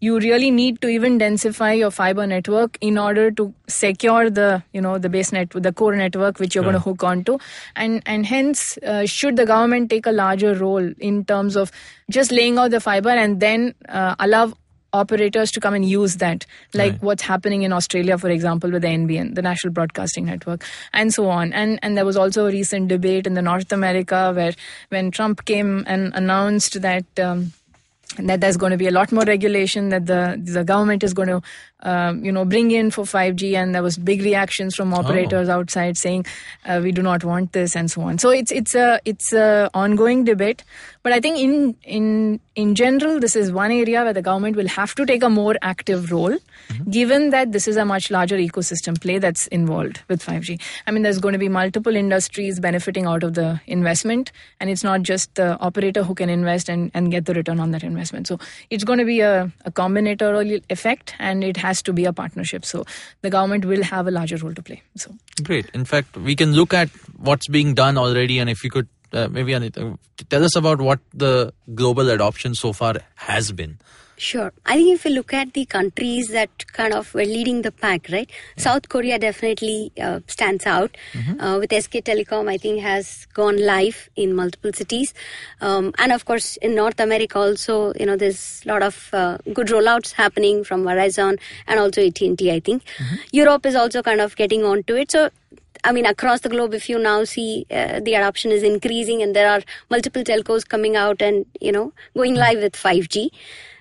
You 0.02 0.18
really 0.18 0.50
need 0.50 0.80
to 0.80 0.88
even 0.88 1.18
densify 1.18 1.76
your 1.76 1.90
fiber 1.90 2.26
network 2.26 2.78
in 2.80 2.96
order 2.96 3.30
to 3.32 3.52
secure 3.66 4.30
the 4.30 4.62
you 4.72 4.80
know 4.80 4.96
the 4.96 5.10
base 5.10 5.30
net 5.30 5.50
the 5.50 5.72
core 5.72 5.94
network 5.94 6.38
which 6.38 6.54
you're 6.54 6.64
going 6.64 6.78
to 6.78 6.80
hook 6.80 7.04
onto, 7.04 7.36
and 7.76 8.02
and 8.06 8.24
hence 8.24 8.78
uh, 8.78 9.04
should 9.04 9.36
the 9.36 9.44
government 9.44 9.90
take 9.90 10.06
a 10.06 10.14
larger 10.20 10.54
role 10.54 10.90
in 11.10 11.22
terms 11.26 11.54
of 11.54 11.70
just 12.08 12.32
laying 12.32 12.56
out 12.56 12.70
the 12.70 12.80
fiber 12.80 13.10
and 13.10 13.40
then 13.40 13.74
uh, 13.90 14.14
allow 14.18 14.54
operators 14.92 15.50
to 15.52 15.60
come 15.60 15.74
and 15.74 15.84
use 15.84 16.16
that, 16.16 16.46
like 16.74 16.92
Right. 16.92 17.02
what's 17.02 17.22
happening 17.22 17.62
in 17.62 17.72
Australia, 17.72 18.18
for 18.18 18.28
example, 18.30 18.70
with 18.70 18.82
the 18.82 18.88
NBN, 18.88 19.34
the 19.34 19.42
National 19.42 19.72
Broadcasting 19.72 20.24
Network, 20.26 20.64
and 20.92 21.12
so 21.14 21.28
on. 21.28 21.52
And 21.52 21.78
and 21.82 21.96
there 21.96 22.04
was 22.04 22.16
also 22.16 22.46
a 22.46 22.50
recent 22.50 22.88
debate 22.88 23.26
in 23.26 23.34
the 23.34 23.42
North 23.42 23.72
America 23.72 24.32
where 24.34 24.52
when 24.88 25.10
Trump 25.10 25.44
came 25.44 25.84
and 25.86 26.12
announced 26.14 26.80
that. 26.82 27.04
Um, 27.18 27.52
that 28.18 28.40
there's 28.40 28.56
going 28.56 28.72
to 28.72 28.76
be 28.76 28.88
a 28.88 28.90
lot 28.90 29.12
more 29.12 29.22
regulation 29.22 29.90
that 29.90 30.06
the 30.06 30.36
the 30.44 30.64
government 30.64 31.04
is 31.04 31.14
going 31.14 31.28
to 31.28 31.40
um, 31.82 32.24
you 32.24 32.32
know 32.32 32.44
bring 32.44 32.72
in 32.72 32.90
for 32.90 33.04
5G 33.04 33.54
and 33.54 33.72
there 33.72 33.84
was 33.84 33.96
big 33.96 34.22
reactions 34.22 34.74
from 34.74 34.92
operators 34.92 35.48
outside 35.48 35.96
saying 35.96 36.26
uh, 36.66 36.80
we 36.82 36.90
do 36.90 37.02
not 37.02 37.22
want 37.22 37.52
this 37.52 37.76
and 37.76 37.88
so 37.88 38.02
on 38.02 38.18
so 38.18 38.30
it's 38.30 38.50
it's 38.50 38.74
a 38.74 38.98
it's 39.04 39.32
a 39.32 39.70
ongoing 39.74 40.24
debate 40.24 40.64
but 41.02 41.12
I 41.12 41.20
think 41.20 41.38
in 41.38 41.76
in 41.82 42.40
in 42.54 42.74
general 42.74 43.20
this 43.20 43.36
is 43.36 43.52
one 43.52 43.72
area 43.72 44.02
where 44.04 44.12
the 44.12 44.22
government 44.22 44.56
will 44.56 44.68
have 44.68 44.94
to 44.96 45.06
take 45.06 45.22
a 45.22 45.30
more 45.30 45.54
active 45.62 46.10
role 46.12 46.36
mm-hmm. 46.36 46.90
given 46.90 47.30
that 47.30 47.52
this 47.52 47.66
is 47.68 47.76
a 47.76 47.84
much 47.84 48.10
larger 48.10 48.36
ecosystem 48.36 49.00
play 49.00 49.18
that's 49.18 49.46
involved 49.48 50.02
with 50.08 50.24
5G 50.24 50.60
I 50.86 50.90
mean 50.90 51.02
there's 51.02 51.18
going 51.18 51.32
to 51.32 51.38
be 51.38 51.48
multiple 51.48 51.96
industries 51.96 52.60
benefiting 52.60 53.06
out 53.06 53.22
of 53.22 53.34
the 53.34 53.60
investment 53.66 54.32
and 54.60 54.70
it's 54.70 54.84
not 54.84 55.02
just 55.02 55.34
the 55.34 55.58
operator 55.58 56.02
who 56.02 56.14
can 56.14 56.28
invest 56.28 56.68
and, 56.68 56.90
and 56.94 57.10
get 57.10 57.26
the 57.26 57.34
return 57.34 57.60
on 57.60 57.70
that 57.72 57.82
investment. 57.82 58.26
So 58.26 58.38
it's 58.70 58.84
going 58.84 58.98
to 58.98 59.04
be 59.04 59.20
a, 59.20 59.50
a 59.64 59.70
combinatorial 59.70 60.62
effect 60.68 61.14
and 61.18 61.42
it 61.44 61.56
has 61.56 61.82
to 61.82 61.92
be 61.92 62.04
a 62.04 62.12
partnership. 62.12 62.64
So 62.64 62.84
the 63.22 63.30
government 63.30 63.64
will 63.64 63.82
have 63.82 64.06
a 64.06 64.10
larger 64.10 64.36
role 64.36 64.54
to 64.54 64.62
play. 64.62 64.82
So 64.96 65.14
Great. 65.42 65.68
In 65.72 65.84
fact, 65.84 66.16
we 66.16 66.36
can 66.36 66.52
look 66.52 66.74
at 66.74 66.88
what's 67.16 67.48
being 67.48 67.74
done 67.74 67.96
already, 67.96 68.38
and 68.38 68.50
if 68.50 68.62
you 68.62 68.70
could 68.70 68.88
uh, 69.12 69.28
maybe 69.28 69.52
Anita, 69.52 69.98
tell 70.28 70.44
us 70.44 70.56
about 70.56 70.80
what 70.80 71.00
the 71.12 71.52
global 71.74 72.10
adoption 72.10 72.54
so 72.54 72.72
far 72.72 72.94
has 73.14 73.52
been. 73.52 73.78
Sure. 74.20 74.52
I 74.66 74.76
think 74.76 74.94
if 74.94 75.06
you 75.06 75.12
look 75.12 75.32
at 75.32 75.54
the 75.54 75.64
countries 75.64 76.28
that 76.28 76.50
kind 76.74 76.92
of 76.92 77.14
were 77.14 77.24
leading 77.24 77.62
the 77.62 77.72
pack, 77.72 78.06
right? 78.12 78.30
South 78.58 78.90
Korea 78.90 79.18
definitely 79.18 79.92
uh, 79.98 80.20
stands 80.26 80.66
out. 80.66 80.94
Uh, 81.40 81.56
with 81.58 81.72
SK 81.72 82.04
Telecom, 82.04 82.46
I 82.46 82.58
think 82.58 82.82
has 82.82 83.26
gone 83.32 83.56
live 83.56 84.10
in 84.16 84.34
multiple 84.34 84.74
cities, 84.74 85.14
um, 85.62 85.94
and 85.96 86.12
of 86.12 86.26
course 86.26 86.58
in 86.58 86.74
North 86.74 87.00
America 87.00 87.38
also. 87.38 87.94
You 87.98 88.04
know, 88.04 88.16
there's 88.16 88.60
a 88.66 88.68
lot 88.68 88.82
of 88.82 89.08
uh, 89.14 89.38
good 89.54 89.68
rollouts 89.68 90.12
happening 90.12 90.64
from 90.64 90.84
Verizon 90.84 91.40
and 91.66 91.80
also 91.80 92.06
AT&T. 92.06 92.52
I 92.52 92.60
think 92.60 92.82
Europe 93.32 93.64
is 93.64 93.74
also 93.74 94.02
kind 94.02 94.20
of 94.20 94.36
getting 94.36 94.64
onto 94.64 94.96
it. 94.96 95.10
So 95.10 95.30
I 95.84 95.92
mean, 95.92 96.06
across 96.06 96.40
the 96.40 96.48
globe, 96.48 96.74
if 96.74 96.88
you 96.88 96.98
now 96.98 97.24
see 97.24 97.66
uh, 97.70 98.00
the 98.00 98.14
adoption 98.14 98.50
is 98.50 98.62
increasing 98.62 99.22
and 99.22 99.34
there 99.34 99.50
are 99.50 99.62
multiple 99.90 100.22
telcos 100.22 100.66
coming 100.68 100.96
out 100.96 101.22
and, 101.22 101.46
you 101.60 101.72
know, 101.72 101.92
going 102.16 102.34
live 102.34 102.58
with 102.58 102.74
5G. 102.74 103.30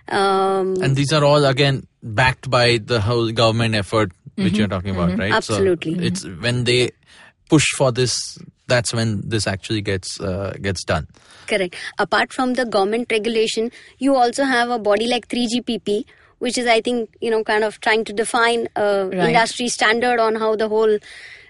Um, 0.08 0.82
And 0.82 0.96
these 0.96 1.12
are 1.14 1.24
all 1.24 1.46
again 1.46 1.88
backed 2.02 2.50
by 2.50 2.78
the 2.84 3.02
whole 3.02 3.32
government 3.32 3.76
effort 3.76 4.12
which 4.36 4.58
you're 4.58 4.68
talking 4.70 4.92
about, 4.92 5.18
right? 5.18 5.34
Absolutely. 5.34 5.96
So 5.96 6.02
it's 6.02 6.24
when 6.26 6.64
they 6.64 6.92
push 7.50 7.66
for 7.76 7.92
this, 7.92 8.38
that's 8.68 8.94
when 8.94 9.28
this 9.28 9.48
actually 9.48 9.82
gets 9.82 10.20
uh, 10.22 10.54
gets 10.62 10.84
done. 10.86 11.08
Correct. 11.48 11.76
Apart 11.98 12.32
from 12.32 12.54
the 12.54 12.66
government 12.66 13.12
regulation, 13.12 13.72
you 13.98 14.16
also 14.16 14.46
have 14.46 14.70
a 14.70 14.80
body 14.80 15.08
like 15.08 15.28
3GPP, 15.28 16.06
which 16.38 16.58
is, 16.58 16.68
I 16.68 16.80
think, 16.80 17.10
you 17.20 17.30
know, 17.30 17.44
kind 17.44 17.64
of 17.64 17.82
trying 17.82 18.06
to 18.06 18.14
define 18.14 18.70
a 18.76 19.08
Right. 19.08 19.28
industry 19.30 19.68
standard 19.68 20.20
on 20.20 20.36
how 20.36 20.56
the 20.56 20.70
whole 20.70 20.98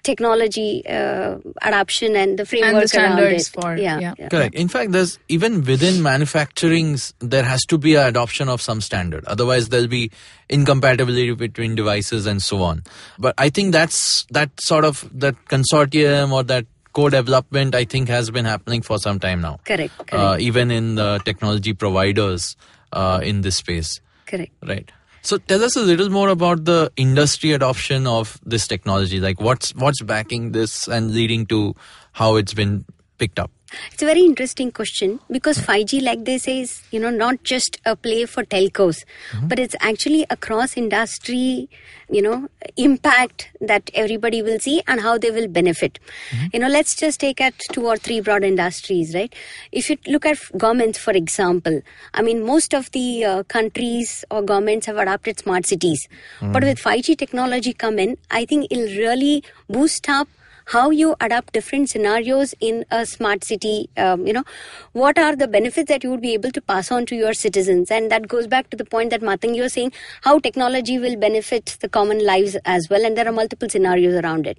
technology 0.02 0.86
uh, 0.86 1.38
adoption 1.62 2.16
and 2.16 2.38
the 2.38 2.46
framework 2.46 2.72
and 2.72 2.82
the 2.82 2.88
standards 2.88 3.54
around 3.56 3.74
it. 3.74 3.76
for 3.78 3.82
yeah, 3.82 3.98
yeah. 3.98 4.14
yeah. 4.18 4.28
Correct. 4.28 4.54
In 4.54 4.68
fact, 4.68 4.92
there's 4.92 5.18
even 5.28 5.62
within 5.64 6.02
manufacturing, 6.02 6.98
there 7.18 7.42
has 7.42 7.64
to 7.66 7.78
be 7.78 7.94
an 7.94 8.06
adoption 8.06 8.48
of 8.48 8.60
some 8.60 8.80
standard. 8.80 9.24
Otherwise, 9.26 9.68
there'll 9.68 9.86
be 9.86 10.10
incompatibility 10.48 11.32
between 11.34 11.74
devices 11.74 12.26
and 12.26 12.42
so 12.42 12.62
on. 12.62 12.82
But 13.18 13.34
I 13.38 13.50
think 13.50 13.72
that's 13.72 14.26
that 14.30 14.50
sort 14.60 14.84
of 14.84 15.08
that 15.18 15.36
consortium 15.46 16.32
or 16.32 16.42
that 16.44 16.66
co-development. 16.92 17.74
I 17.74 17.84
think 17.84 18.08
has 18.08 18.30
been 18.30 18.44
happening 18.44 18.82
for 18.82 18.98
some 18.98 19.20
time 19.20 19.40
now. 19.40 19.60
Correct. 19.64 19.96
Correct. 19.96 20.12
Uh, 20.12 20.36
even 20.40 20.70
in 20.70 20.96
the 20.96 21.20
technology 21.24 21.72
providers 21.72 22.56
uh, 22.92 23.20
in 23.22 23.42
this 23.42 23.56
space. 23.56 24.00
correct. 24.26 24.52
Right. 24.62 24.90
So 25.22 25.38
tell 25.38 25.62
us 25.62 25.76
a 25.76 25.80
little 25.80 26.08
more 26.08 26.28
about 26.28 26.64
the 26.64 26.90
industry 26.96 27.52
adoption 27.52 28.06
of 28.06 28.40
this 28.44 28.66
technology. 28.66 29.20
Like 29.20 29.40
what's 29.40 29.74
what's 29.74 30.02
backing 30.02 30.52
this 30.52 30.88
and 30.88 31.12
leading 31.12 31.46
to 31.46 31.74
how 32.12 32.36
it's 32.36 32.54
been 32.54 32.84
picked 33.18 33.38
up. 33.38 33.50
It's 33.92 34.02
a 34.02 34.06
very 34.06 34.20
interesting 34.20 34.72
question 34.72 35.20
because 35.30 35.58
5G, 35.58 36.02
like 36.02 36.24
they 36.24 36.38
say, 36.38 36.60
is 36.60 36.82
you 36.90 37.00
know 37.00 37.10
not 37.10 37.42
just 37.44 37.80
a 37.84 37.96
play 37.96 38.26
for 38.26 38.44
telcos, 38.44 39.04
mm-hmm. 39.32 39.48
but 39.48 39.58
it's 39.58 39.76
actually 39.80 40.26
across 40.30 40.76
industry, 40.76 41.68
you 42.10 42.22
know, 42.22 42.48
impact 42.76 43.50
that 43.60 43.90
everybody 43.94 44.42
will 44.42 44.58
see 44.58 44.82
and 44.86 45.00
how 45.00 45.18
they 45.18 45.30
will 45.30 45.48
benefit. 45.48 45.98
Mm-hmm. 46.30 46.46
You 46.52 46.60
know, 46.60 46.68
let's 46.68 46.94
just 46.94 47.20
take 47.20 47.40
at 47.40 47.54
two 47.72 47.86
or 47.86 47.96
three 47.96 48.20
broad 48.20 48.44
industries, 48.44 49.14
right? 49.14 49.34
If 49.72 49.90
you 49.90 49.98
look 50.06 50.26
at 50.26 50.38
governments, 50.56 50.98
for 50.98 51.12
example, 51.12 51.82
I 52.14 52.22
mean, 52.22 52.44
most 52.44 52.74
of 52.74 52.90
the 52.92 53.24
uh, 53.24 53.42
countries 53.44 54.24
or 54.30 54.42
governments 54.42 54.86
have 54.86 54.96
adopted 54.96 55.38
smart 55.38 55.66
cities, 55.66 56.08
but 56.40 56.48
mm-hmm. 56.48 56.66
with 56.66 56.82
5G 56.82 57.16
technology 57.16 57.72
come 57.72 57.98
in, 57.98 58.16
I 58.30 58.44
think 58.44 58.66
it'll 58.70 58.96
really 58.96 59.44
boost 59.68 60.08
up 60.08 60.28
how 60.72 60.90
you 60.90 61.14
adapt 61.20 61.52
different 61.52 61.90
scenarios 61.90 62.54
in 62.60 62.84
a 62.90 63.04
smart 63.04 63.44
city 63.44 63.88
um, 63.96 64.26
you 64.26 64.32
know 64.32 64.44
what 64.92 65.18
are 65.18 65.36
the 65.36 65.46
benefits 65.46 65.88
that 65.88 66.02
you 66.02 66.10
would 66.10 66.20
be 66.20 66.34
able 66.34 66.50
to 66.50 66.60
pass 66.60 66.90
on 66.90 67.06
to 67.06 67.16
your 67.16 67.32
citizens? 67.34 67.90
And 67.90 68.10
that 68.10 68.28
goes 68.28 68.46
back 68.46 68.70
to 68.70 68.76
the 68.76 68.84
point 68.84 69.10
that 69.10 69.20
Matang 69.20 69.54
you 69.54 69.62
were 69.62 69.68
saying 69.68 69.92
how 70.22 70.38
technology 70.38 70.98
will 70.98 71.16
benefit 71.16 71.76
the 71.80 71.88
common 71.88 72.24
lives 72.24 72.56
as 72.64 72.88
well 72.88 73.04
and 73.04 73.16
there 73.16 73.28
are 73.28 73.32
multiple 73.32 73.68
scenarios 73.68 74.14
around 74.14 74.46
it. 74.46 74.58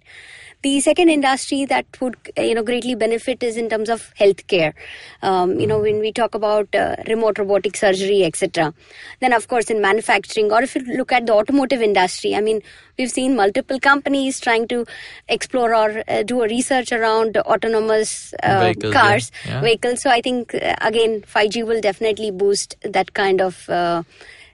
The 0.64 0.80
second 0.80 1.10
industry 1.10 1.66
that 1.66 1.86
would 2.00 2.16
uh, 2.38 2.42
you 2.44 2.56
know 2.56 2.64
greatly 2.64 2.94
benefit 2.96 3.42
is 3.42 3.58
in 3.58 3.68
terms 3.68 3.90
of 3.90 4.14
healthcare. 4.20 4.74
Um, 5.22 5.60
you 5.60 5.68
know 5.68 5.80
when 5.80 6.00
we 6.00 6.12
talk 6.12 6.36
about 6.36 6.74
uh, 6.76 6.96
remote 7.08 7.40
robotic 7.40 7.76
surgery 7.76 8.24
etc 8.24 8.74
then 9.20 9.34
of 9.34 9.48
course 9.48 9.70
in 9.70 9.82
manufacturing 9.82 10.52
or 10.52 10.62
if 10.62 10.76
you 10.76 10.82
look 10.98 11.12
at 11.12 11.26
the 11.26 11.34
automotive 11.34 11.82
industry 11.82 12.36
i 12.36 12.42
mean 12.42 12.62
we've 12.98 13.12
seen 13.12 13.36
multiple 13.36 13.80
companies 13.80 14.40
trying 14.40 14.68
to 14.68 14.86
explore 15.28 15.74
or 15.76 16.04
uh, 16.08 16.24
do 16.24 16.42
a 16.44 16.48
research 16.48 16.92
around 16.92 17.38
autonomous 17.38 18.34
uh, 18.44 18.60
Vehicles, 18.62 18.94
yeah. 18.94 19.02
cars 19.02 19.32
Yeah. 19.46 19.62
vehicles 19.62 20.02
so 20.02 20.10
i 20.10 20.22
think 20.22 20.54
uh, 20.56 20.76
again 20.82 21.22
5g 21.22 21.66
will 21.66 21.82
definitely 21.82 22.32
boost 22.32 22.76
that 22.84 23.14
kind 23.14 23.42
of 23.42 23.70
uh, 23.70 23.74
uh, 23.74 24.04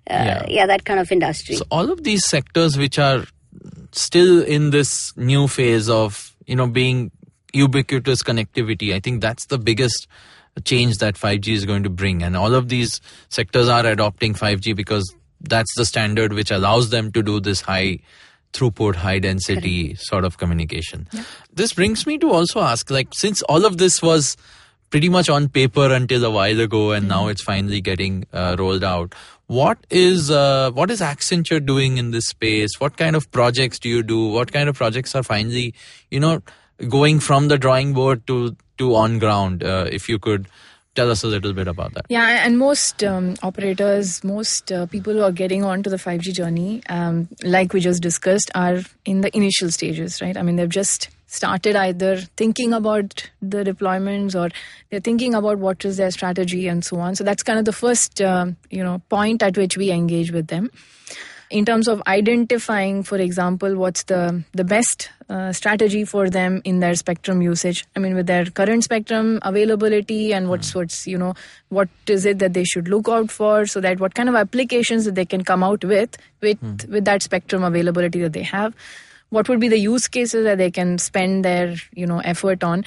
Yeah. 0.09 0.45
yeah. 0.47 0.65
that 0.67 0.85
kind 0.85 0.99
of 0.99 1.11
industry 1.11 1.55
So 1.55 1.65
all 1.71 1.91
of 1.91 2.03
these 2.03 2.25
sectors 2.27 2.77
which 2.77 2.97
are 2.99 3.25
still 3.91 4.43
in 4.43 4.69
this 4.71 5.15
new 5.17 5.47
phase 5.47 5.89
of 5.89 6.35
you 6.45 6.55
know 6.55 6.67
being 6.67 7.11
ubiquitous 7.53 8.21
connectivity, 8.23 8.93
I 8.93 8.99
think 8.99 9.21
that's 9.21 9.45
the 9.47 9.57
biggest 9.57 10.07
change 10.65 10.97
that 10.97 11.15
5G 11.15 11.53
is 11.53 11.65
going 11.65 11.83
to 11.83 11.89
bring, 11.89 12.21
and 12.23 12.35
all 12.35 12.53
of 12.53 12.67
these 12.69 12.99
sectors 13.29 13.69
are 13.69 13.85
adopting 13.85 14.33
5G 14.33 14.75
because 14.75 15.11
that's 15.41 15.73
the 15.75 15.85
standard 15.85 16.33
which 16.33 16.51
allows 16.51 16.89
them 16.89 17.11
to 17.13 17.23
do 17.23 17.39
this 17.39 17.61
high 17.61 17.99
throughput, 18.57 18.95
high 18.95 19.19
density 19.19 19.95
sort 19.95 20.25
of 20.25 20.37
communication. 20.37 21.07
This 21.53 21.73
brings 21.73 22.05
me 22.07 22.17
to 22.19 22.31
also 22.31 22.61
ask, 22.61 22.89
like, 22.89 23.09
since 23.13 23.41
all 23.43 23.65
of 23.65 23.77
this 23.77 24.01
was 24.01 24.37
pretty 24.89 25.09
much 25.09 25.29
on 25.29 25.49
paper 25.49 25.93
until 25.93 26.25
a 26.25 26.31
while 26.31 26.59
ago, 26.59 26.91
and 26.91 27.07
now 27.07 27.27
it's 27.27 27.41
finally 27.41 27.81
getting 27.81 28.25
uh, 28.33 28.55
rolled 28.57 28.83
out. 28.83 29.15
What 29.47 29.77
is 29.89 30.29
uh, 30.29 30.71
what 30.71 30.91
is 30.91 31.01
Accenture 31.01 31.65
doing 31.65 31.97
in 31.97 32.11
this 32.11 32.27
space? 32.27 32.79
What 32.79 32.97
kind 32.97 33.15
of 33.15 33.31
projects 33.31 33.79
do 33.79 33.89
you 33.89 34.03
do? 34.03 34.27
What 34.27 34.51
kind 34.51 34.67
of 34.67 34.75
projects 34.75 35.15
are 35.15 35.23
finally, 35.23 35.73
you 36.11 36.19
know, 36.19 36.41
going 36.89 37.19
from 37.19 37.47
the 37.47 37.57
drawing 37.57 37.93
board 37.93 38.25
to 38.27 38.55
to 38.77 38.95
on 38.95 39.19
ground? 39.19 39.63
Uh, 39.63 39.85
if 39.99 40.09
you 40.09 40.19
could 40.19 40.47
tell 40.97 41.11
us 41.11 41.23
a 41.23 41.27
little 41.27 41.53
bit 41.53 41.67
about 41.67 41.93
that. 41.93 42.05
Yeah, 42.09 42.45
and 42.45 42.57
most 42.57 43.03
um, 43.03 43.35
operators, 43.43 44.23
most 44.23 44.71
uh, 44.71 44.87
people 44.87 45.13
who 45.13 45.21
are 45.21 45.31
getting 45.31 45.63
on 45.63 45.83
to 45.83 45.89
the 45.89 45.97
5G 45.97 46.33
journey, 46.33 46.81
um, 46.89 47.29
like 47.43 47.71
we 47.71 47.79
just 47.79 48.01
discussed, 48.01 48.49
are 48.55 48.79
in 49.05 49.21
the 49.21 49.35
initial 49.37 49.69
stages, 49.69 50.21
right? 50.21 50.35
I 50.35 50.41
mean, 50.41 50.55
they've 50.55 50.77
just 50.77 51.09
started 51.27 51.75
either 51.75 52.17
thinking 52.41 52.73
about 52.73 53.29
the 53.41 53.63
deployments 53.63 54.33
or 54.33 54.49
they're 54.89 54.99
thinking 54.99 55.35
about 55.35 55.59
what 55.59 55.85
is 55.85 55.97
their 55.97 56.09
strategy 56.09 56.67
and 56.67 56.83
so 56.83 56.99
on. 56.99 57.15
So 57.15 57.23
that's 57.23 57.43
kind 57.43 57.59
of 57.59 57.65
the 57.65 57.73
first, 57.73 58.21
um, 58.21 58.57
you 58.71 58.83
know, 58.83 59.01
point 59.09 59.43
at 59.43 59.57
which 59.57 59.77
we 59.77 59.91
engage 59.91 60.31
with 60.31 60.47
them 60.47 60.71
in 61.49 61.65
terms 61.65 61.87
of 61.87 62.01
identifying, 62.07 63.03
for 63.03 63.17
example, 63.17 63.75
what's 63.75 64.03
the 64.03 64.43
the 64.53 64.63
best 64.63 65.09
uh, 65.29 65.51
strategy 65.51 66.03
for 66.05 66.29
them 66.29 66.61
in 66.63 66.79
their 66.79 66.95
spectrum 66.95 67.41
usage. 67.41 67.85
I 67.95 67.99
mean, 67.99 68.15
with 68.15 68.27
their 68.27 68.45
current 68.45 68.83
spectrum 68.83 69.39
availability 69.41 70.33
and 70.33 70.49
what's 70.49 70.73
what's 70.75 71.07
you 71.07 71.17
know 71.17 71.33
what 71.69 71.89
is 72.07 72.25
it 72.25 72.39
that 72.39 72.53
they 72.53 72.63
should 72.63 72.87
look 72.87 73.07
out 73.09 73.31
for, 73.31 73.65
so 73.65 73.81
that 73.81 73.99
what 73.99 74.15
kind 74.15 74.29
of 74.29 74.35
applications 74.35 75.05
that 75.05 75.15
they 75.15 75.25
can 75.25 75.43
come 75.43 75.63
out 75.63 75.83
with 75.83 76.17
with 76.41 76.59
with 76.89 77.05
that 77.05 77.23
spectrum 77.23 77.63
availability 77.63 78.21
that 78.21 78.33
they 78.33 78.43
have. 78.43 78.73
What 79.29 79.49
would 79.49 79.59
be 79.59 79.67
the 79.67 79.77
use 79.77 80.07
cases 80.07 80.45
that 80.45 80.57
they 80.57 80.71
can 80.71 80.97
spend 80.97 81.43
their 81.43 81.75
you 81.93 82.05
know 82.05 82.19
effort 82.19 82.63
on? 82.63 82.85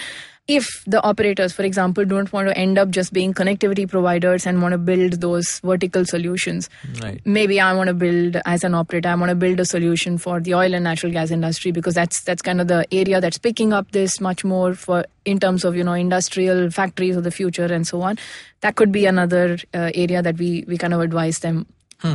If 0.57 0.69
the 0.87 1.01
operators, 1.09 1.53
for 1.53 1.63
example, 1.63 2.05
don't 2.13 2.33
want 2.33 2.49
to 2.49 2.57
end 2.59 2.79
up 2.83 2.91
just 2.91 3.13
being 3.13 3.33
connectivity 3.41 3.89
providers 3.89 4.47
and 4.47 4.61
want 4.63 4.73
to 4.73 4.79
build 4.79 5.13
those 5.25 5.61
vertical 5.61 6.05
solutions, 6.05 6.69
Right. 7.03 7.21
maybe 7.25 7.61
I 7.61 7.73
want 7.73 7.89
to 7.89 7.95
build 7.95 8.39
as 8.45 8.65
an 8.65 8.75
operator, 8.75 9.09
I 9.11 9.15
want 9.15 9.31
to 9.31 9.37
build 9.37 9.61
a 9.61 9.65
solution 9.65 10.19
for 10.19 10.41
the 10.41 10.55
oil 10.55 10.75
and 10.75 10.85
natural 10.85 11.13
gas 11.13 11.31
industry 11.31 11.71
because 11.71 11.95
that's 11.95 12.23
that's 12.23 12.43
kind 12.43 12.61
of 12.61 12.69
the 12.69 12.81
area 13.03 13.21
that's 13.21 13.39
picking 13.39 13.73
up 13.73 13.93
this 13.93 14.21
much 14.21 14.45
more 14.45 14.75
for 14.75 15.05
in 15.25 15.39
terms 15.39 15.65
of 15.65 15.77
you 15.77 15.85
know 15.85 15.93
industrial 15.93 16.71
factories 16.71 17.17
of 17.17 17.25
the 17.25 17.31
future 17.31 17.67
and 17.81 17.87
so 17.87 18.03
on. 18.03 18.19
That 18.63 18.75
could 18.77 18.91
be 18.93 19.07
another 19.07 19.59
uh, 19.75 19.91
area 19.95 20.23
that 20.31 20.39
we 20.39 20.65
we 20.67 20.79
kind 20.79 20.95
of 20.95 21.01
advise 21.01 21.39
them 21.41 21.67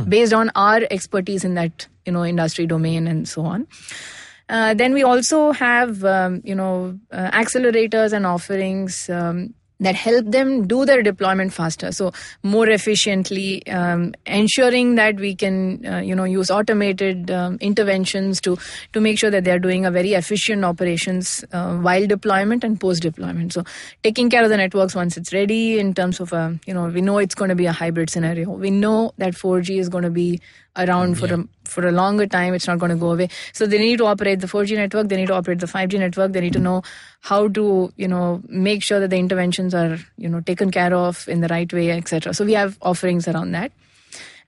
based 0.08 0.32
on 0.32 0.50
our 0.56 0.80
expertise 0.90 1.44
in 1.44 1.54
that 1.54 1.86
you 2.04 2.12
know 2.12 2.24
industry 2.24 2.66
domain 2.66 3.06
and 3.06 3.28
so 3.28 3.42
on. 3.56 3.66
Uh, 4.48 4.74
then 4.74 4.94
we 4.94 5.02
also 5.02 5.52
have, 5.52 6.04
um, 6.04 6.40
you 6.44 6.54
know, 6.54 6.98
uh, 7.10 7.30
accelerators 7.32 8.12
and 8.12 8.26
offerings 8.26 9.10
um, 9.10 9.54
that 9.78 9.94
help 9.94 10.24
them 10.30 10.66
do 10.66 10.86
their 10.86 11.02
deployment 11.02 11.52
faster. 11.52 11.92
So 11.92 12.12
more 12.42 12.68
efficiently, 12.68 13.66
um, 13.66 14.14
ensuring 14.24 14.94
that 14.94 15.16
we 15.16 15.34
can, 15.34 15.84
uh, 15.84 15.98
you 15.98 16.14
know, 16.14 16.24
use 16.24 16.50
automated 16.50 17.30
um, 17.30 17.58
interventions 17.60 18.40
to 18.42 18.56
to 18.92 19.00
make 19.00 19.18
sure 19.18 19.30
that 19.30 19.44
they 19.44 19.50
are 19.50 19.58
doing 19.58 19.84
a 19.84 19.90
very 19.90 20.14
efficient 20.14 20.64
operations 20.64 21.44
uh, 21.52 21.76
while 21.76 22.06
deployment 22.06 22.64
and 22.64 22.80
post 22.80 23.02
deployment. 23.02 23.52
So 23.52 23.64
taking 24.02 24.30
care 24.30 24.44
of 24.44 24.48
the 24.48 24.56
networks 24.56 24.94
once 24.94 25.16
it's 25.16 25.32
ready. 25.32 25.78
In 25.78 25.92
terms 25.92 26.20
of, 26.20 26.32
a, 26.32 26.58
you 26.66 26.72
know, 26.72 26.86
we 26.86 27.00
know 27.00 27.18
it's 27.18 27.34
going 27.34 27.50
to 27.50 27.54
be 27.54 27.66
a 27.66 27.72
hybrid 27.72 28.08
scenario. 28.08 28.50
We 28.50 28.70
know 28.70 29.12
that 29.18 29.34
4G 29.34 29.78
is 29.78 29.88
going 29.90 30.04
to 30.04 30.10
be 30.10 30.40
around 30.76 31.18
for 31.18 31.32
a 31.32 31.44
for 31.64 31.86
a 31.86 31.92
longer 31.92 32.26
time 32.26 32.54
it's 32.54 32.66
not 32.66 32.78
going 32.78 32.90
to 32.90 32.96
go 32.96 33.12
away. 33.12 33.28
So 33.52 33.66
they 33.66 33.78
need 33.78 33.98
to 33.98 34.06
operate 34.06 34.40
the 34.40 34.46
4g 34.46 34.76
network 34.76 35.08
they 35.08 35.16
need 35.16 35.28
to 35.28 35.34
operate 35.34 35.60
the 35.60 35.66
5g 35.66 35.98
network 35.98 36.32
they 36.32 36.40
need 36.40 36.52
to 36.52 36.58
know 36.58 36.82
how 37.20 37.48
to 37.48 37.92
you 37.96 38.08
know 38.08 38.42
make 38.48 38.82
sure 38.82 39.00
that 39.00 39.10
the 39.10 39.16
interventions 39.16 39.74
are 39.74 39.98
you 40.16 40.28
know 40.28 40.40
taken 40.40 40.70
care 40.70 40.94
of 40.94 41.28
in 41.28 41.40
the 41.40 41.48
right 41.48 41.72
way 41.72 41.90
etc 41.90 42.34
so 42.34 42.44
we 42.44 42.52
have 42.54 42.78
offerings 42.82 43.28
around 43.28 43.52
that. 43.52 43.72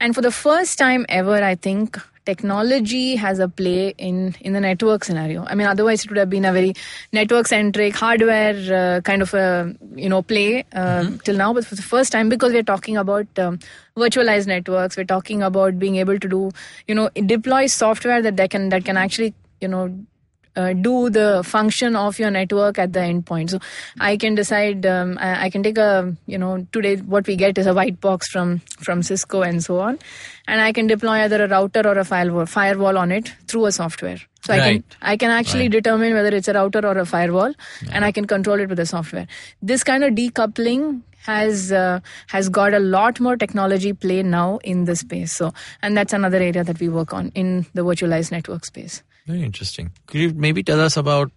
And 0.01 0.14
for 0.14 0.23
the 0.23 0.31
first 0.31 0.79
time 0.79 1.05
ever 1.09 1.43
i 1.43 1.55
think 1.55 1.99
technology 2.29 3.17
has 3.17 3.38
a 3.38 3.49
play 3.61 3.95
in 4.09 4.35
in 4.41 4.53
the 4.59 4.62
network 4.64 5.05
scenario. 5.09 5.45
I 5.47 5.55
mean 5.55 5.67
otherwise 5.67 6.05
it 6.05 6.11
would 6.11 6.19
have 6.23 6.31
been 6.35 6.49
a 6.51 6.53
very 6.53 6.75
network 7.19 7.51
centric 7.53 7.97
hardware 8.05 8.59
uh, 8.81 9.01
kind 9.11 9.23
of 9.27 9.35
a 9.35 9.75
you 9.95 10.09
know 10.14 10.23
play 10.35 10.64
uh, 10.73 11.11
till 11.25 11.41
now. 11.43 11.53
But 11.59 11.67
for 11.71 11.81
the 11.81 11.88
first 11.95 12.12
time 12.19 12.29
because 12.35 12.53
we're 12.59 12.69
talking 12.75 13.01
about 13.05 13.43
um, 13.47 13.59
virtualized 13.97 14.47
networks 14.55 14.97
we're 14.97 15.12
talking 15.17 15.43
about 15.43 15.79
being 15.79 15.97
able 16.05 16.19
to 16.27 16.29
do 16.37 16.51
you 16.87 16.95
know 17.01 17.09
deploy 17.35 17.67
software 17.67 18.23
that 18.29 18.37
they 18.43 18.49
can 18.57 18.69
that 18.77 18.85
can 18.85 18.97
actually 19.07 19.35
you 19.61 19.69
know 19.77 19.85
uh, 20.57 20.73
do 20.73 21.11
the 21.11 21.43
function 21.45 21.97
of 21.97 22.19
your 22.19 22.31
network 22.31 22.79
at 22.79 22.93
the 22.93 23.01
endpoint. 23.01 23.51
So 23.51 23.59
I 24.01 24.17
can 24.17 24.35
decide. 24.35 24.87
Um, 24.87 25.17
I, 25.21 25.45
I 25.47 25.51
can 25.51 25.63
take 25.63 25.79
a 25.79 26.15
you 26.27 26.39
know 26.39 26.67
today 26.73 26.97
what 26.97 27.27
we 27.27 27.37
get 27.37 27.59
is 27.59 27.67
a 27.67 27.75
white 27.75 28.01
box 28.01 28.29
from 28.29 28.59
from 28.89 29.03
Cisco 29.03 29.43
and 29.43 29.63
so 29.63 29.81
on, 29.81 29.99
and 30.47 30.61
I 30.61 30.73
can 30.73 30.87
deploy 30.87 31.23
either 31.25 31.45
a 31.45 31.49
router 31.49 31.87
or 31.87 31.99
a 31.99 32.05
firewall 32.05 32.47
firewall 32.47 32.99
on 32.99 33.13
it 33.13 33.35
through 33.47 33.67
a 33.67 33.73
software. 33.73 34.19
So 34.45 34.55
I 34.55 34.59
can 34.61 34.85
I 35.03 35.17
can 35.17 35.31
actually 35.31 35.65
Right. 35.65 35.73
determine 35.73 36.15
whether 36.15 36.35
it's 36.35 36.49
a 36.49 36.53
router 36.55 36.87
or 36.87 36.97
a 36.99 37.05
firewall, 37.07 37.53
and 37.93 38.05
I 38.05 38.13
can 38.13 38.27
control 38.27 38.61
it 38.61 38.69
with 38.69 38.79
the 38.79 38.87
software. 38.87 39.27
This 39.63 39.85
kind 39.85 40.05
of 40.05 40.15
decoupling 40.15 41.03
has 41.27 41.73
uh, 41.73 42.01
has 42.29 42.49
got 42.49 42.73
a 42.73 42.79
lot 42.79 43.21
more 43.21 43.37
technology 43.37 43.93
play 43.93 44.23
now 44.23 44.59
in 44.65 44.85
this 44.85 45.01
space. 45.01 45.33
So 45.33 45.53
and 45.83 45.97
that's 45.97 46.13
another 46.13 46.39
area 46.39 46.65
that 46.65 46.81
we 46.81 46.89
work 46.89 47.13
on 47.13 47.31
in 47.35 47.67
the 47.75 47.83
virtualized 47.83 48.31
network 48.33 48.65
space. 48.65 49.03
Very 49.29 49.43
interesting. 49.43 49.91
Could 50.07 50.21
you 50.21 50.33
maybe 50.33 50.62
tell 50.62 50.81
us 50.81 50.97
about 50.97 51.31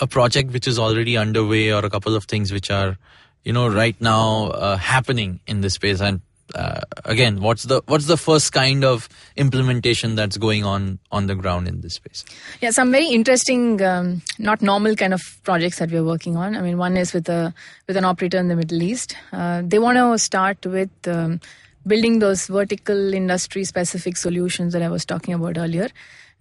a 0.00 0.06
project 0.06 0.52
which 0.52 0.66
is 0.66 0.78
already 0.78 1.18
underway 1.18 1.70
or 1.70 1.84
a 1.84 1.90
couple 1.90 2.16
of 2.16 2.24
things 2.24 2.50
which 2.50 2.70
are, 2.70 2.96
you 3.44 3.52
know, 3.52 3.68
right 3.68 3.94
now 4.00 4.46
uh, 4.46 4.78
happening 4.78 5.40
in 5.46 5.60
this 5.60 5.74
space? 5.74 6.00
And 6.00 6.22
uh, 6.54 6.80
again, 7.04 7.42
what's 7.42 7.64
the 7.64 7.82
what's 7.88 8.06
the 8.06 8.16
first 8.16 8.54
kind 8.54 8.84
of 8.84 9.10
implementation 9.36 10.14
that's 10.14 10.38
going 10.38 10.64
on 10.64 10.98
on 11.12 11.26
the 11.26 11.34
ground 11.34 11.68
in 11.68 11.82
this 11.82 11.96
space? 11.96 12.24
Yeah, 12.62 12.70
some 12.70 12.90
very 12.90 13.08
interesting, 13.08 13.82
um, 13.82 14.22
not 14.38 14.62
normal 14.62 14.96
kind 14.96 15.12
of 15.12 15.20
projects 15.44 15.78
that 15.78 15.90
we're 15.90 16.04
working 16.04 16.38
on. 16.38 16.56
I 16.56 16.62
mean, 16.62 16.78
one 16.78 16.96
is 16.96 17.12
with 17.12 17.28
a 17.28 17.52
with 17.86 17.98
an 17.98 18.06
operator 18.06 18.38
in 18.38 18.48
the 18.48 18.56
Middle 18.56 18.82
East. 18.82 19.14
Uh, 19.30 19.60
they 19.62 19.78
want 19.78 19.98
to 19.98 20.18
start 20.18 20.64
with 20.64 20.90
um, 21.06 21.40
building 21.86 22.18
those 22.18 22.46
vertical 22.46 23.12
industry 23.12 23.64
specific 23.64 24.16
solutions 24.16 24.72
that 24.72 24.80
I 24.80 24.88
was 24.88 25.04
talking 25.04 25.34
about 25.34 25.58
earlier, 25.58 25.88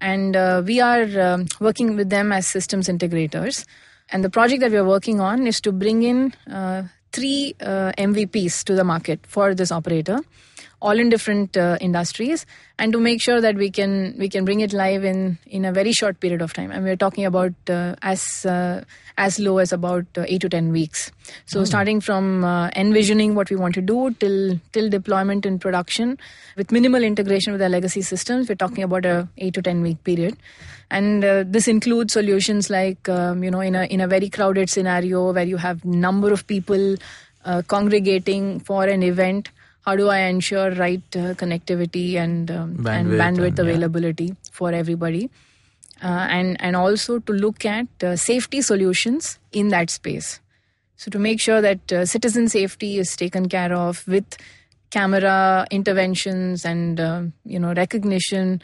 and 0.01 0.35
uh, 0.35 0.61
we 0.65 0.79
are 0.81 1.07
um, 1.19 1.45
working 1.59 1.95
with 1.95 2.09
them 2.09 2.31
as 2.31 2.47
systems 2.47 2.87
integrators. 2.87 3.65
And 4.11 4.23
the 4.23 4.29
project 4.29 4.61
that 4.61 4.71
we 4.71 4.77
are 4.77 4.85
working 4.85 5.19
on 5.19 5.47
is 5.47 5.59
to 5.61 5.71
bring 5.71 6.03
in 6.03 6.33
uh, 6.51 6.83
three 7.11 7.55
uh, 7.61 7.91
MVPs 7.97 8.63
to 8.65 8.75
the 8.75 8.83
market 8.83 9.19
for 9.25 9.55
this 9.55 9.71
operator 9.71 10.19
all 10.85 10.99
in 10.99 11.09
different 11.09 11.57
uh, 11.57 11.77
industries 11.81 12.45
and 12.77 12.93
to 12.93 12.99
make 12.99 13.19
sure 13.19 13.41
that 13.41 13.55
we 13.55 13.69
can 13.77 14.13
we 14.19 14.29
can 14.29 14.45
bring 14.45 14.59
it 14.65 14.73
live 14.81 15.03
in 15.11 15.37
in 15.47 15.65
a 15.65 15.71
very 15.77 15.93
short 15.99 16.19
period 16.19 16.43
of 16.43 16.53
time. 16.53 16.71
And 16.71 16.85
we're 16.85 17.01
talking 17.03 17.25
about 17.25 17.71
uh, 17.75 17.95
as 18.03 18.45
uh, 18.45 18.83
as 19.17 19.39
low 19.39 19.57
as 19.63 19.73
about 19.77 20.05
uh, 20.17 20.25
8 20.27 20.41
to 20.41 20.49
10 20.49 20.71
weeks. 20.71 21.11
So 21.45 21.63
starting 21.63 22.01
from 22.01 22.43
uh, 22.43 22.69
envisioning 22.75 23.33
what 23.33 23.49
we 23.49 23.55
want 23.63 23.79
to 23.79 23.81
do 23.81 24.11
till 24.19 24.59
till 24.73 24.89
deployment 24.97 25.49
in 25.51 25.57
production 25.65 26.15
with 26.55 26.71
minimal 26.79 27.09
integration 27.09 27.57
with 27.57 27.67
our 27.69 27.73
legacy 27.77 28.05
systems 28.11 28.47
we're 28.49 28.61
talking 28.67 28.89
about 28.91 29.11
a 29.15 29.27
8 29.39 29.53
to 29.55 29.67
10 29.71 29.81
week 29.89 30.03
period. 30.03 30.37
And 30.91 31.25
uh, 31.25 31.43
this 31.57 31.67
includes 31.67 32.13
solutions 32.13 32.69
like 32.69 33.09
um, 33.17 33.43
you 33.43 33.49
know 33.57 33.67
in 33.73 33.83
a 33.83 33.85
in 33.97 34.07
a 34.07 34.13
very 34.15 34.33
crowded 34.39 34.69
scenario 34.77 35.27
where 35.33 35.51
you 35.55 35.57
have 35.67 35.85
number 36.07 36.31
of 36.39 36.47
people 36.55 36.89
uh, 37.43 37.61
congregating 37.75 38.59
for 38.71 38.83
an 38.83 39.11
event 39.13 39.55
how 39.85 39.95
do 39.95 40.09
I 40.09 40.19
ensure 40.19 40.71
right 40.71 41.03
uh, 41.15 41.33
connectivity 41.35 42.15
and 42.15 42.49
um, 42.49 42.85
and 42.87 43.11
Bandwidth 43.11 43.19
bandwidth 43.19 43.47
and, 43.47 43.57
yeah. 43.57 43.63
availability 43.63 44.35
for 44.51 44.71
everybody, 44.71 45.29
uh, 46.03 46.27
and 46.29 46.59
and 46.59 46.75
also 46.75 47.19
to 47.19 47.33
look 47.33 47.65
at 47.65 47.87
uh, 48.03 48.15
safety 48.15 48.61
solutions 48.61 49.37
in 49.51 49.69
that 49.69 49.89
space. 49.89 50.39
So 50.97 51.11
to 51.11 51.19
make 51.19 51.39
sure 51.39 51.61
that 51.61 51.91
uh, 51.91 52.05
citizen 52.05 52.47
safety 52.49 52.97
is 52.97 53.15
taken 53.15 53.47
care 53.49 53.73
of 53.73 54.07
with 54.07 54.37
camera 54.89 55.67
interventions 55.69 56.65
and 56.65 56.99
uh, 56.99 57.23
you 57.43 57.59
know 57.59 57.73
recognition 57.73 58.61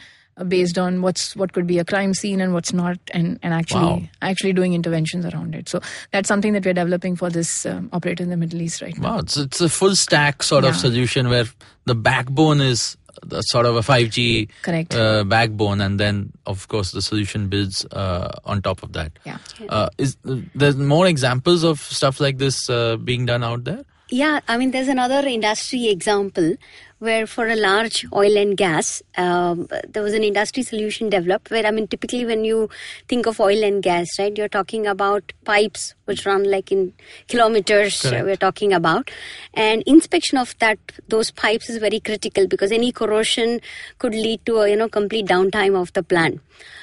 based 0.48 0.78
on 0.78 1.02
what's 1.02 1.36
what 1.36 1.54
could 1.54 1.68
be 1.68 1.78
a 1.80 1.86
crime 1.86 2.14
scene 2.14 2.42
and 2.42 2.54
what's 2.54 2.74
not, 2.74 2.98
and 3.14 3.40
and 3.44 3.54
actually 3.54 3.82
Wow. 3.82 4.02
actually 4.22 4.54
doing 4.54 4.74
interventions 4.74 5.26
around 5.26 5.56
it. 5.56 5.70
So 5.70 5.82
that's 6.12 6.28
something 6.28 6.54
that 6.54 6.66
we're 6.66 6.74
developing 6.74 7.16
for 7.16 7.30
this 7.30 7.66
um, 7.66 7.90
operator 7.94 8.24
in 8.24 8.30
the 8.30 8.38
Middle 8.38 8.62
East 8.62 8.82
right 8.82 8.98
now. 8.98 9.14
Wow, 9.16 9.20
it's, 9.20 9.38
it's 9.38 9.62
a 9.62 9.70
full 9.70 9.96
stack 9.96 10.44
sort 10.44 10.64
of 10.64 10.76
solution 10.76 11.30
where 11.30 11.46
the 11.86 11.96
backbone 11.96 12.62
is 12.62 12.98
the 13.24 13.42
sort 13.42 13.66
of 13.66 13.76
a 13.76 13.82
5G 13.82 14.48
Correct. 14.64 14.96
uh, 14.96 15.24
backbone, 15.26 15.82
and 15.82 16.00
then 16.00 16.32
of 16.46 16.68
course 16.70 16.92
the 16.92 17.02
solution 17.02 17.50
builds 17.50 17.86
uh, 17.92 18.32
on 18.46 18.62
top 18.62 18.84
of 18.84 18.94
that. 18.94 19.12
Yeah. 19.26 19.38
Uh, 19.70 19.90
is 19.98 20.18
there's 20.56 20.78
more 20.78 21.06
examples 21.08 21.64
of 21.64 21.80
stuff 21.82 22.20
like 22.20 22.38
this 22.38 22.70
uh, 22.70 22.96
being 22.98 23.26
done 23.26 23.44
out 23.44 23.66
there? 23.66 23.84
Yeah, 24.10 24.40
I 24.48 24.58
mean, 24.58 24.72
there's 24.72 24.88
another 24.90 25.26
industry 25.28 25.88
example 25.88 26.56
where 27.02 27.26
for 27.26 27.48
a 27.48 27.56
large 27.56 28.06
oil 28.14 28.38
and 28.38 28.56
gas, 28.56 29.02
um, 29.18 29.68
there 29.90 30.04
was 30.04 30.14
an 30.14 30.24
industry 30.24 30.62
solution 30.62 31.10
developed 31.10 31.50
where, 31.50 31.66
I 31.66 31.72
mean, 31.72 31.88
typically 31.88 32.26
when 32.28 32.46
you 32.46 32.70
think 33.08 33.26
of 33.26 33.40
oil 33.40 33.64
and 33.64 33.82
gas, 33.82 34.20
right, 34.20 34.38
you're 34.38 34.48
talking 34.48 34.86
about 34.86 35.34
pipes 35.44 35.96
which 36.06 36.28
run 36.28 36.44
like 36.44 36.72
in 36.72 36.94
kilometers, 37.28 38.06
uh, 38.06 38.10
Correct. 38.10 38.26
we're 38.26 38.36
talking 38.36 38.72
about. 38.72 39.10
And 39.56 39.82
inspection 39.88 40.38
of 40.38 40.56
that, 40.60 40.78
those 41.08 41.32
pipes 41.32 41.72
is 41.72 41.78
very 41.78 42.00
critical 42.00 42.46
because 42.48 42.72
any 42.72 42.92
corrosion 42.92 43.62
could 43.98 44.14
lead 44.14 44.46
to 44.46 44.58
a, 44.58 44.70
you 44.70 44.76
know, 44.76 44.88
complete 44.88 45.26
downtime 45.26 45.76
of 45.82 45.92
the 45.94 46.04
plant. 46.04 46.40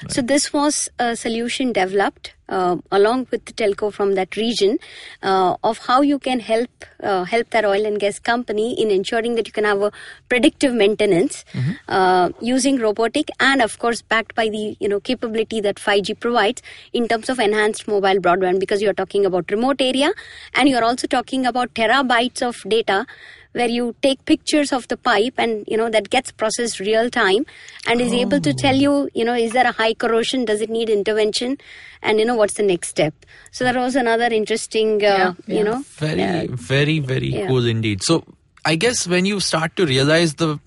So 0.09 0.21
this 0.21 0.51
was 0.51 0.89
a 0.99 1.15
solution 1.15 1.71
developed 1.71 2.33
uh, 2.49 2.77
along 2.91 3.27
with 3.31 3.45
the 3.45 3.53
telco 3.53 3.93
from 3.93 4.15
that 4.15 4.35
region 4.35 4.77
uh, 5.23 5.55
of 5.63 5.77
how 5.79 6.01
you 6.01 6.19
can 6.19 6.39
help 6.39 6.69
uh, 7.01 7.23
help 7.23 7.49
that 7.51 7.65
oil 7.65 7.85
and 7.85 7.99
gas 7.99 8.19
company 8.19 8.79
in 8.81 8.91
ensuring 8.91 9.35
that 9.35 9.47
you 9.47 9.53
can 9.53 9.63
have 9.63 9.81
a 9.81 9.91
predictive 10.29 10.73
maintenance 10.73 11.43
uh, 11.87 12.29
using 12.41 12.77
robotic 12.77 13.29
and 13.39 13.61
of 13.61 13.79
course 13.79 14.01
backed 14.01 14.35
by 14.35 14.49
the 14.49 14.75
you 14.79 14.87
know 14.87 14.99
capability 14.99 15.61
that 15.61 15.75
5G 15.77 16.19
provides 16.19 16.61
in 16.93 17.07
terms 17.07 17.29
of 17.29 17.39
enhanced 17.39 17.87
mobile 17.87 18.19
broadband 18.19 18.59
because 18.59 18.81
you're 18.81 18.93
talking 18.93 19.25
about 19.25 19.49
remote 19.51 19.81
area 19.81 20.13
and 20.53 20.69
you're 20.69 20.83
also 20.83 21.07
talking 21.07 21.45
about 21.45 21.73
terabytes 21.73 22.41
of 22.41 22.57
data 22.67 23.05
where 23.53 23.67
you 23.67 23.95
take 24.03 24.23
pictures 24.25 24.71
of 24.71 24.87
the 24.89 24.95
pipe 24.97 25.33
and 25.37 25.63
you 25.67 25.75
know 25.75 25.89
that 25.89 26.09
gets 26.09 26.31
processed 26.31 26.79
real 26.79 27.09
time 27.09 27.45
and 27.87 27.99
is 27.99 28.13
able 28.13 28.39
to 28.39 28.53
tell 28.53 28.75
you 28.75 29.09
you 29.15 29.25
know 29.25 29.33
is 29.33 29.53
there 29.53 29.65
a 29.65 29.71
high 29.71 29.93
corrosion? 29.93 30.45
Does 30.45 30.61
it 30.61 30.69
need 30.69 30.89
intervention? 30.89 31.57
And 32.01 32.19
you 32.19 32.25
know 32.25 32.35
what's 32.35 32.53
the 32.53 32.63
next 32.63 32.89
step? 32.89 33.13
So 33.51 33.63
that 33.65 33.75
was 33.75 33.95
another 33.95 34.27
interesting 34.27 35.03
uh, 35.03 35.33
Yeah, 35.47 35.57
you 35.57 35.63
know 35.63 35.83
Very, 35.97 36.23
uh, 36.23 36.47
very, 36.51 36.99
very 36.99 37.27
yeah. 37.27 37.47
cool 37.47 37.65
indeed. 37.65 38.03
So, 38.03 38.23
I 38.65 38.75
guess 38.75 39.07
when 39.07 39.25
you 39.25 39.39
start 39.39 39.75
to 39.77 39.85
realize 39.85 40.35
the 40.35 40.59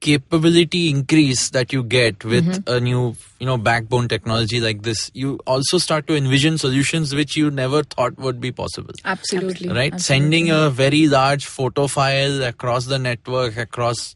capability 0.00 0.90
increase 0.90 1.50
that 1.50 1.72
you 1.72 1.82
get 1.82 2.22
with 2.24 2.44
Mm-hmm. 2.46 2.72
a 2.72 2.80
new, 2.80 3.16
you 3.40 3.46
know, 3.46 3.56
backbone 3.56 4.08
technology 4.08 4.60
like 4.60 4.82
this, 4.82 5.10
you 5.14 5.40
also 5.46 5.78
start 5.78 6.06
to 6.08 6.14
envision 6.14 6.58
solutions 6.58 7.14
which 7.14 7.34
you 7.36 7.50
never 7.50 7.82
thought 7.82 8.16
would 8.18 8.40
be 8.40 8.52
possible. 8.52 8.92
Absolutely. 9.04 9.68
Right? 9.68 9.94
Absolutely. 9.94 9.98
Sending 10.00 10.50
a 10.50 10.70
very 10.70 11.08
large 11.08 11.46
photo 11.46 11.86
file 11.86 12.42
across 12.42 12.86
the 12.86 12.98
network, 12.98 13.56
across, 13.56 14.14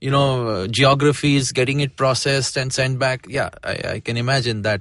you 0.00 0.10
know, 0.10 0.66
geographies, 0.66 1.52
getting 1.52 1.80
it 1.80 1.96
processed 1.96 2.56
and 2.56 2.72
sent 2.72 2.98
back. 2.98 3.26
Yeah, 3.28 3.50
I, 3.62 3.80
I 3.94 4.00
can 4.00 4.16
imagine 4.16 4.62
that 4.62 4.80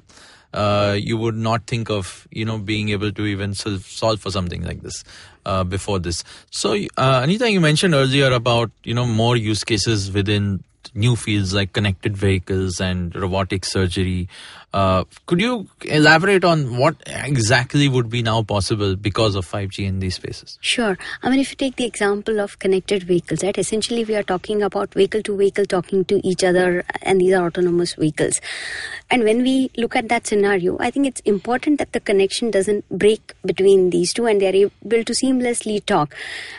uh, 0.57 0.93
you 1.09 1.17
would 1.17 1.35
not 1.35 1.67
think 1.67 1.89
of, 1.89 2.27
you 2.31 2.45
know, 2.45 2.57
being 2.57 2.89
able 2.89 3.11
to 3.11 3.25
even 3.25 3.53
solve 3.53 4.19
for 4.19 4.31
something 4.31 4.63
like 4.63 4.81
this 4.81 5.03
uh, 5.45 5.63
before 5.63 5.99
this. 5.99 6.23
So, 6.51 6.73
uh, 6.97 7.21
Anita, 7.23 7.49
you 7.49 7.61
mentioned 7.61 7.93
earlier 7.93 8.31
about, 8.31 8.71
you 8.83 8.93
know, 8.93 9.05
more 9.05 9.35
use 9.37 9.63
cases 9.63 10.11
within 10.11 10.63
new 10.93 11.15
fields 11.15 11.53
like 11.53 11.73
connected 11.73 12.17
vehicles 12.17 12.79
and 12.81 13.15
robotic 13.15 13.65
surgery. 13.65 14.27
Uh, 14.73 15.05
could 15.25 15.39
you 15.39 15.67
elaborate 15.85 16.43
on 16.43 16.77
what 16.77 16.95
exactly 17.07 17.87
would 17.87 18.09
be 18.09 18.21
now 18.21 18.43
possible 18.43 18.95
because 18.95 19.33
of 19.33 19.49
5G 19.49 19.85
in 19.85 19.99
these 19.99 20.15
spaces? 20.15 20.59
Sure. 20.61 20.97
I 21.23 21.29
mean, 21.29 21.39
if 21.39 21.51
you 21.51 21.55
take 21.55 21.77
the 21.77 21.85
example 21.85 22.41
of 22.41 22.59
connected 22.59 23.03
vehicles, 23.03 23.43
right? 23.43 23.57
Essentially, 23.57 24.03
we 24.03 24.15
are 24.15 24.23
talking 24.23 24.61
about 24.61 24.93
vehicle 24.93 25.23
to 25.23 25.37
vehicle 25.37 25.65
talking 25.65 26.03
to 26.05 26.19
each 26.27 26.43
other, 26.43 26.83
and 27.01 27.21
these 27.21 27.33
are 27.33 27.47
autonomous 27.47 27.93
vehicles. 27.93 28.41
And 29.09 29.23
when 29.23 29.41
we 29.41 29.71
look 29.77 29.95
at 29.95 30.09
that 30.09 30.27
scenario, 30.27 30.77
I 30.79 30.91
think 30.91 31.07
it's 31.07 31.21
important 31.21 31.79
that 31.79 31.93
the 31.93 32.01
connection 32.01 32.51
doesn't 32.51 32.87
break 32.89 33.33
between 33.45 33.89
these 33.89 34.11
two 34.11 34.25
and 34.25 34.41
they're 34.41 34.53
able 34.53 34.71
to 35.03 35.13
seamlessly 35.13 35.85
talk. 35.85 36.13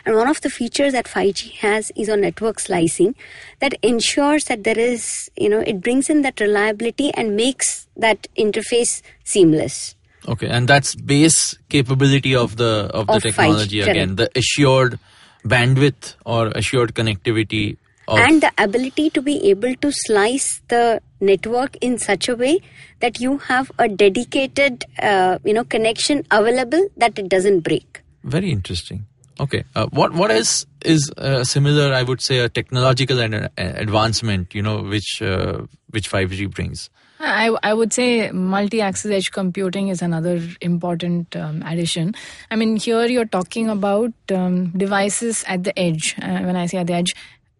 And 0.05 0.15
one 0.15 0.27
of 0.27 0.41
the 0.41 0.49
features 0.49 0.93
that 0.93 1.05
5G 1.05 1.57
has 1.57 1.91
is 1.95 2.09
on 2.09 2.21
network 2.21 2.59
slicing 2.59 3.13
that 3.59 3.75
ensures 3.83 4.45
that 4.45 4.63
there 4.63 4.79
is, 4.79 5.29
you 5.37 5.49
know, 5.49 5.59
it 5.59 5.81
brings 5.81 6.09
in 6.09 6.23
that 6.23 6.39
reliability 6.39 7.13
and 7.13 7.35
makes 7.35 7.87
that 7.99 8.27
interface 8.37 9.01
seamless. 9.23 9.95
Okay, 10.27 10.47
and 10.47 10.67
that's 10.67 10.95
base 10.95 11.57
capability 11.69 12.35
of 12.35 12.57
the 12.57 12.89
of 12.93 13.07
the 13.07 13.13
Of 13.13 13.23
5G, 13.23 13.23
technology 13.23 13.81
again, 13.81 14.15
the 14.15 14.29
assured 14.35 14.99
bandwidth 15.45 16.15
or 16.25 16.47
assured 16.49 16.93
connectivity 16.93 17.77
of 18.07 18.17
and 18.17 18.41
the 18.41 18.51
ability 18.57 19.09
to 19.11 19.21
be 19.21 19.49
able 19.49 19.73
to 19.75 19.91
slice 19.91 20.61
the 20.67 21.01
network 21.21 21.77
in 21.79 21.97
such 21.97 22.27
a 22.27 22.35
way 22.35 22.59
that 22.99 23.21
you 23.21 23.37
have 23.37 23.71
a 23.79 23.87
dedicated 23.87 24.83
uh, 25.01 25.39
you 25.45 25.53
know 25.53 25.63
connection 25.63 26.25
available 26.31 26.85
that 26.97 27.17
it 27.17 27.29
doesn't 27.29 27.61
break 27.61 27.99
very 28.23 28.51
interesting. 28.51 29.05
Okay, 29.39 29.63
uh, 29.75 29.87
what 29.91 30.13
what 30.13 30.31
is 30.31 30.65
is 30.83 31.11
uh, 31.17 31.43
similar? 31.43 31.93
I 31.93 32.03
would 32.03 32.21
say 32.21 32.39
a 32.39 32.49
technological 32.49 33.19
and 33.19 33.49
advancement, 33.57 34.53
you 34.53 34.61
know, 34.61 34.81
which 34.81 35.21
uh, 35.21 35.61
which 35.91 36.11
5G 36.11 36.53
brings. 36.53 36.89
I, 37.19 37.55
I 37.63 37.73
would 37.73 37.91
say 37.91 38.31
multi-access 38.31 39.11
edge 39.11 39.31
computing 39.31 39.89
is 39.89 40.01
another 40.01 40.41
important 40.61 41.35
um, 41.35 41.61
addition. 41.63 42.15
I 42.49 42.55
mean, 42.55 42.77
here 42.77 43.05
you're 43.05 43.25
talking 43.25 43.69
about 43.69 44.13
um, 44.33 44.69
devices 44.69 45.43
at 45.47 45.63
the 45.65 45.77
edge. 45.77 46.15
Uh, 46.21 46.39
when 46.39 46.55
I 46.55 46.65
say 46.67 46.77
at 46.77 46.87
the 46.87 46.93
edge, 46.93 47.13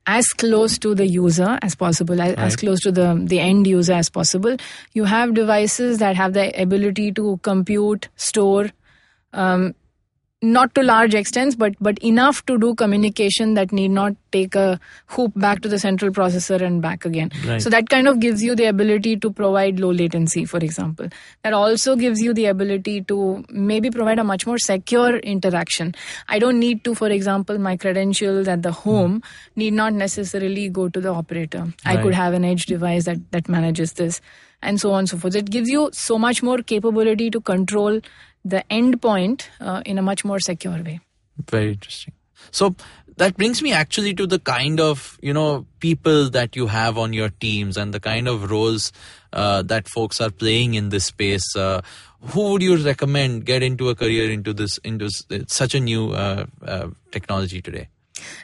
as 0.08 0.28
close 0.30 0.78
to 0.80 0.96
the 0.96 1.06
user 1.06 1.60
as 1.62 1.76
possible, 1.76 2.20
as, 2.20 2.34
as 2.36 2.56
close 2.56 2.80
to 2.80 2.92
the 2.92 3.22
the 3.26 3.40
end 3.40 3.68
user 3.68 3.94
as 3.94 4.10
possible. 4.10 4.56
You 4.94 5.04
have 5.04 5.36
devices 5.36 6.00
that 6.00 6.16
have 6.16 6.34
the 6.34 6.50
ability 6.60 7.12
to 7.12 7.40
compute, 7.44 8.08
store, 8.16 8.72
um, 9.34 9.76
not 10.42 10.74
to 10.76 10.84
large 10.84 11.14
extents, 11.16 11.56
but 11.56 11.76
but 11.82 11.98
enough 12.00 12.46
to 12.46 12.58
do 12.58 12.74
communication 12.74 13.56
that 13.56 13.74
need 13.74 13.90
not 13.90 14.16
take 14.32 14.56
a 14.56 14.80
hoop 15.08 15.34
back 15.36 15.62
to 15.62 15.68
the 15.68 15.78
central 15.78 16.12
processor 16.12 16.62
and 16.62 16.82
back 16.82 17.04
again. 17.04 17.32
Right. 17.46 17.62
So 17.62 17.70
that 17.70 17.90
kind 17.90 18.08
of 18.08 18.20
gives 18.22 18.42
you 18.42 18.56
the 18.56 18.66
ability 18.66 19.18
to 19.18 19.32
provide 19.32 19.80
low 19.80 19.92
latency, 19.92 20.46
for 20.46 20.58
example. 20.58 21.10
That 21.44 21.54
also 21.54 21.96
gives 21.98 22.22
you 22.22 22.34
the 22.34 22.46
ability 22.46 23.02
to 23.04 23.44
maybe 23.50 23.92
provide 23.92 24.20
a 24.20 24.24
much 24.24 24.48
more 24.48 24.58
secure 24.58 25.18
interaction. 25.18 25.94
I 26.30 26.40
don't 26.40 26.60
need 26.60 26.84
to, 26.86 26.96
for 26.96 27.10
example, 27.10 27.58
my 27.58 27.76
credentials 27.76 28.48
at 28.48 28.64
the 28.64 28.72
home 28.72 29.22
hmm. 29.22 29.60
need 29.60 29.74
not 29.74 29.94
necessarily 29.94 30.70
go 30.70 30.88
to 30.88 31.02
the 31.02 31.10
operator. 31.10 31.68
I 31.86 31.98
could 31.98 32.14
have 32.14 32.34
an 32.34 32.46
edge 32.46 32.66
device 32.66 33.04
that 33.06 33.32
that 33.32 33.50
manages 33.50 33.94
this, 33.94 34.22
and 34.62 34.80
so 34.80 34.94
on 34.94 35.00
and 35.00 35.10
so 35.10 35.18
forth. 35.18 35.36
It 35.36 35.50
gives 35.50 35.70
you 35.70 35.90
so 35.92 36.18
much 36.18 36.42
more 36.42 36.60
capability 36.60 37.30
to 37.32 37.42
control 37.42 38.00
the 38.46 38.64
end 38.72 39.02
point 39.02 39.50
uh, 39.60 39.82
in 39.86 39.98
a 39.98 40.02
much 40.02 40.24
more 40.26 40.40
secure 40.40 40.82
way. 40.82 41.00
Very 41.50 41.72
interesting. 41.72 42.14
So 42.52 42.76
that 43.18 43.38
brings 43.38 43.62
me 43.62 43.74
actually 43.74 44.14
to 44.16 44.26
the 44.26 44.40
kind 44.40 44.80
of 44.80 45.20
you 45.22 45.34
know 45.34 45.66
people 45.80 46.30
that 46.30 46.56
you 46.56 46.68
have 46.68 46.98
on 46.98 47.14
your 47.14 47.30
teams 47.30 47.78
and 47.78 47.94
the 47.94 48.00
kind 48.00 48.28
of 48.28 48.50
roles 48.50 48.92
uh, 49.34 49.62
that 49.64 49.88
folks 49.88 50.22
are 50.22 50.32
playing 50.32 50.74
in 50.74 50.90
this 50.90 51.06
space. 51.06 51.56
Uh, 51.56 51.82
who 52.22 52.52
would 52.52 52.62
you 52.62 52.78
recommend 52.78 53.46
get 53.46 53.64
into 53.64 53.90
a 53.90 53.96
career 53.96 54.32
into 54.32 54.54
this 54.54 54.78
into 54.80 55.10
such 55.48 55.76
a 55.76 55.80
new 55.80 56.12
uh, 56.12 56.46
uh, 56.66 56.88
technology 57.12 57.62
today? 57.62 57.88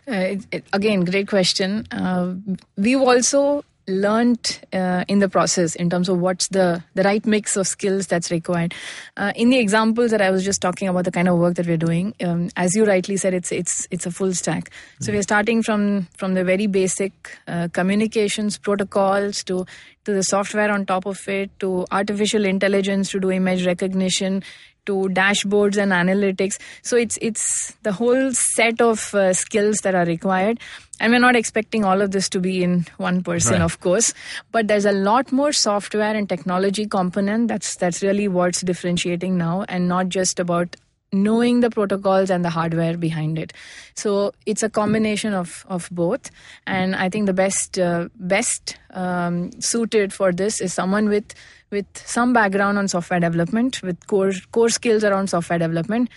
Uh, 0.08 0.36
it, 0.36 0.48
it, 0.52 0.66
again, 0.72 1.04
great 1.04 1.28
question. 1.28 1.86
Uh, 1.92 2.36
we've 2.78 3.02
also 3.02 3.64
learned 3.88 4.60
uh, 4.74 5.06
in 5.08 5.20
the 5.20 5.30
process 5.30 5.76
in 5.76 5.90
terms 5.90 6.10
of 6.10 6.20
what's 6.20 6.48
the 6.50 6.84
the 6.96 7.04
right 7.04 7.26
mix 7.26 7.56
of 7.56 7.68
skills 7.68 8.08
that's 8.08 8.32
required. 8.32 8.74
Uh, 9.18 9.32
in 9.36 9.50
the 9.50 9.60
examples 9.60 10.12
that 10.12 10.22
I 10.22 10.32
was 10.32 10.44
just 10.44 10.62
talking 10.62 10.88
about, 10.88 11.06
the 11.06 11.12
kind 11.12 11.28
of 11.28 11.38
work 11.38 11.56
that 11.56 11.68
we're 11.68 11.78
doing, 11.78 12.14
um, 12.24 12.50
as 12.56 12.76
you 12.76 12.86
rightly 12.86 13.18
said, 13.18 13.34
it's 13.34 13.52
it's 13.52 13.88
it's 13.92 14.06
a 14.06 14.12
full 14.12 14.34
stack. 14.34 14.72
So 15.02 15.12
we're 15.12 15.22
starting 15.22 15.62
from 15.64 16.08
from 16.18 16.34
the 16.34 16.44
very 16.44 16.68
basic 16.68 17.38
uh, 17.48 17.68
communications 17.72 18.58
protocols 18.58 19.44
to 19.46 19.66
to 20.06 20.14
the 20.14 20.24
software 20.24 20.72
on 20.72 20.86
top 20.86 21.06
of 21.06 21.28
it 21.28 21.50
to 21.60 21.86
artificial 21.92 22.46
intelligence 22.46 23.12
to 23.12 23.20
do 23.20 23.32
image 23.32 23.66
recognition 23.66 24.44
to 24.86 25.10
dashboards 25.14 25.78
and 25.78 25.92
analytics. 25.92 26.58
So 26.82 26.98
it's 26.98 27.18
it's 27.22 27.72
the 27.84 27.92
whole 27.92 28.32
set 28.34 28.82
of 28.82 29.14
uh, 29.14 29.34
skills 29.34 29.78
that 29.84 29.96
are 29.96 30.06
required. 30.06 30.60
And 30.98 31.12
we're 31.12 31.20
not 31.20 31.36
expecting 31.36 31.84
all 31.84 32.02
of 32.02 32.12
this 32.12 32.30
to 32.30 32.40
be 32.40 32.64
in 32.64 32.86
one 32.98 33.22
person, 33.22 33.54
Right. 33.56 33.62
of 33.62 33.82
course. 33.82 34.14
But 34.54 34.70
there's 34.70 34.86
a 34.86 34.94
lot 34.94 35.32
more 35.32 35.52
software 35.52 36.16
and 36.16 36.30
technology 36.30 36.86
component. 36.86 37.50
That's 37.50 37.76
that's 37.76 38.02
really 38.02 38.30
what's 38.30 38.62
differentiating 38.62 39.38
now, 39.38 39.66
and 39.68 39.90
not 39.90 40.08
just 40.08 40.40
about 40.40 40.78
knowing 41.24 41.62
the 41.62 41.70
protocols 41.70 42.30
and 42.30 42.44
the 42.44 42.50
hardware 42.50 42.98
behind 42.98 43.40
it. 43.40 43.54
So 43.96 44.34
it's 44.46 44.64
a 44.64 44.70
combination 44.70 45.34
of 45.34 45.66
of 45.68 45.90
both. 45.92 46.30
And 46.68 46.96
I 46.96 47.10
think 47.10 47.26
the 47.26 47.34
best 47.34 47.80
uh, 47.80 48.10
best 48.16 48.78
um, 48.92 49.52
suited 49.60 50.14
for 50.14 50.32
this 50.32 50.62
is 50.62 50.74
someone 50.74 51.10
with 51.10 51.34
with 51.72 51.86
some 51.96 52.34
background 52.34 52.78
on 52.78 52.88
software 52.88 53.20
development, 53.20 53.82
with 53.82 54.08
core 54.08 54.34
core 54.52 54.70
skills 54.70 55.04
around 55.04 55.30
software 55.30 55.60
development, 55.60 56.10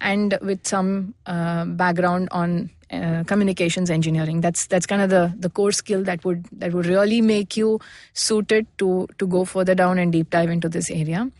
and 0.00 0.38
with 0.42 0.66
some 0.66 1.14
uh, 1.26 1.64
background 1.64 2.28
on 2.30 2.70
uh, 2.92 3.24
communications 3.24 3.90
engineering. 3.90 4.40
That's 4.40 4.66
that's 4.66 4.86
kind 4.86 5.02
of 5.02 5.10
the 5.10 5.34
the 5.38 5.50
core 5.50 5.72
skill 5.72 6.02
that 6.04 6.24
would 6.24 6.46
that 6.52 6.72
would 6.72 6.86
really 6.86 7.20
make 7.20 7.56
you 7.56 7.80
suited 8.12 8.66
to 8.78 9.08
to 9.18 9.26
go 9.26 9.44
further 9.44 9.74
down 9.74 9.98
and 9.98 10.12
deep 10.12 10.30
dive 10.30 10.50
into 10.50 10.68
this 10.68 10.90
area. 10.90 11.30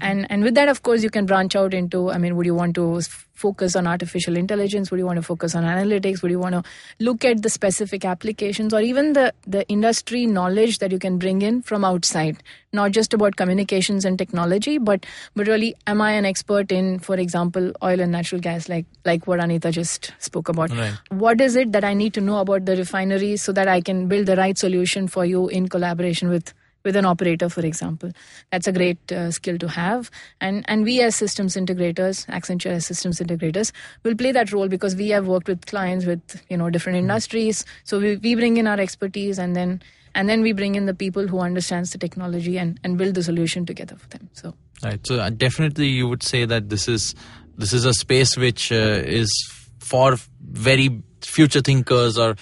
And 0.00 0.30
and 0.30 0.44
with 0.44 0.54
that, 0.54 0.68
of 0.68 0.82
course, 0.82 1.02
you 1.02 1.10
can 1.10 1.26
branch 1.26 1.56
out 1.56 1.72
into. 1.72 2.10
I 2.10 2.18
mean, 2.18 2.36
would 2.36 2.44
you 2.46 2.54
want 2.54 2.74
to 2.74 3.00
focus 3.38 3.76
on 3.76 3.86
artificial 3.86 4.36
intelligence? 4.36 4.90
Would 4.90 4.98
you 4.98 5.06
want 5.06 5.16
to 5.16 5.22
focus 5.22 5.54
on 5.54 5.64
analytics? 5.64 6.22
Would 6.22 6.30
you 6.30 6.40
want 6.40 6.54
to 6.54 6.62
look 6.98 7.24
at 7.24 7.42
the 7.42 7.50
specific 7.50 8.04
applications 8.04 8.74
or 8.74 8.80
even 8.80 9.12
the 9.12 9.32
the 9.46 9.66
industry 9.68 10.26
knowledge 10.26 10.78
that 10.80 10.92
you 10.92 10.98
can 10.98 11.18
bring 11.18 11.42
in 11.42 11.62
from 11.62 11.84
outside? 11.84 12.42
Not 12.72 12.90
just 12.92 13.14
about 13.14 13.36
communications 13.36 14.04
and 14.04 14.18
technology, 14.18 14.76
but 14.78 15.06
but 15.34 15.46
really, 15.46 15.74
am 15.86 16.02
I 16.02 16.12
an 16.12 16.26
expert 16.26 16.72
in, 16.72 16.98
for 16.98 17.16
example, 17.16 17.72
oil 17.82 18.00
and 18.00 18.12
natural 18.12 18.40
gas, 18.40 18.68
like 18.68 18.86
like 19.04 19.26
what 19.26 19.40
Anita 19.40 19.72
just 19.80 20.12
spoke 20.18 20.48
about? 20.48 20.70
Right. 20.70 20.98
What 21.26 21.40
is 21.40 21.56
it 21.56 21.72
that 21.72 21.84
I 21.84 21.94
need 21.94 22.14
to 22.14 22.20
know 22.20 22.38
about 22.38 22.66
the 22.66 22.76
refinery 22.76 23.36
so 23.36 23.52
that 23.52 23.68
I 23.68 23.80
can 23.80 24.08
build 24.08 24.26
the 24.26 24.36
right 24.36 24.58
solution 24.58 25.08
for 25.08 25.24
you 25.24 25.48
in 25.48 25.68
collaboration 25.68 26.28
with 26.28 26.52
with 26.88 26.96
an 26.96 27.04
operator, 27.04 27.48
for 27.50 27.64
example. 27.70 28.12
That's 28.50 28.66
a 28.66 28.72
great 28.72 29.12
uh, 29.12 29.30
skill 29.30 29.58
to 29.58 29.68
have. 29.68 30.10
And 30.40 30.64
and 30.68 30.84
we 30.90 31.00
as 31.02 31.16
systems 31.16 31.56
integrators, 31.62 32.24
Accenture 32.38 32.72
as 32.78 32.86
systems 32.86 33.20
integrators, 33.20 33.72
will 34.04 34.16
play 34.22 34.32
that 34.32 34.52
role 34.52 34.68
because 34.68 34.96
we 34.96 35.10
have 35.10 35.28
worked 35.34 35.48
with 35.48 35.66
clients 35.66 36.06
with 36.06 36.42
you 36.48 36.56
know 36.56 36.70
different 36.70 36.98
industries. 36.98 37.64
So 37.84 38.00
we, 38.06 38.16
we 38.16 38.34
bring 38.34 38.56
in 38.56 38.66
our 38.66 38.80
expertise 38.86 39.38
and 39.38 39.54
then 39.54 39.82
and 40.14 40.28
then 40.28 40.40
we 40.48 40.52
bring 40.52 40.74
in 40.74 40.86
the 40.86 40.94
people 40.94 41.28
who 41.28 41.40
understands 41.40 41.90
the 41.90 41.98
technology 41.98 42.56
and, 42.58 42.80
and 42.82 42.96
build 42.96 43.14
the 43.14 43.22
solution 43.22 43.66
together 43.66 43.96
for 43.96 44.08
them. 44.08 44.30
So 44.32 44.54
Right. 44.82 45.04
So 45.06 45.18
uh, 45.18 45.30
definitely, 45.30 45.88
you 45.88 46.08
would 46.08 46.22
say 46.22 46.44
that 46.44 46.70
this 46.70 46.88
is 46.88 47.14
this 47.56 47.72
is 47.72 47.84
a 47.84 47.92
space 47.92 48.36
which 48.36 48.70
uh, 48.72 49.02
is 49.20 49.28
for 49.78 50.16
very 50.40 51.02
future 51.22 51.60
thinkers 51.60 52.16
or 52.16 52.36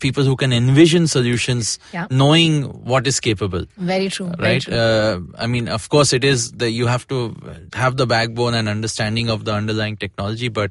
people 0.00 0.24
who 0.24 0.36
can 0.36 0.52
envision 0.52 1.06
solutions, 1.06 1.78
Yeah. 1.92 2.06
knowing 2.10 2.64
what 2.84 3.06
is 3.06 3.20
capable. 3.20 3.64
very 3.76 4.08
true. 4.08 4.30
very 4.38 4.52
Right. 4.54 4.62
true. 4.62 4.74
Uh, 4.74 5.20
I 5.38 5.46
mean, 5.46 5.68
of 5.68 5.88
course, 5.88 6.12
it 6.12 6.24
is 6.24 6.52
that 6.52 6.70
you 6.70 6.86
have 6.86 7.06
to 7.08 7.34
have 7.74 7.96
the 7.96 8.06
backbone 8.06 8.54
and 8.54 8.68
understanding 8.68 9.30
of 9.30 9.44
the 9.44 9.52
underlying 9.54 9.96
technology, 9.96 10.48
but 10.48 10.70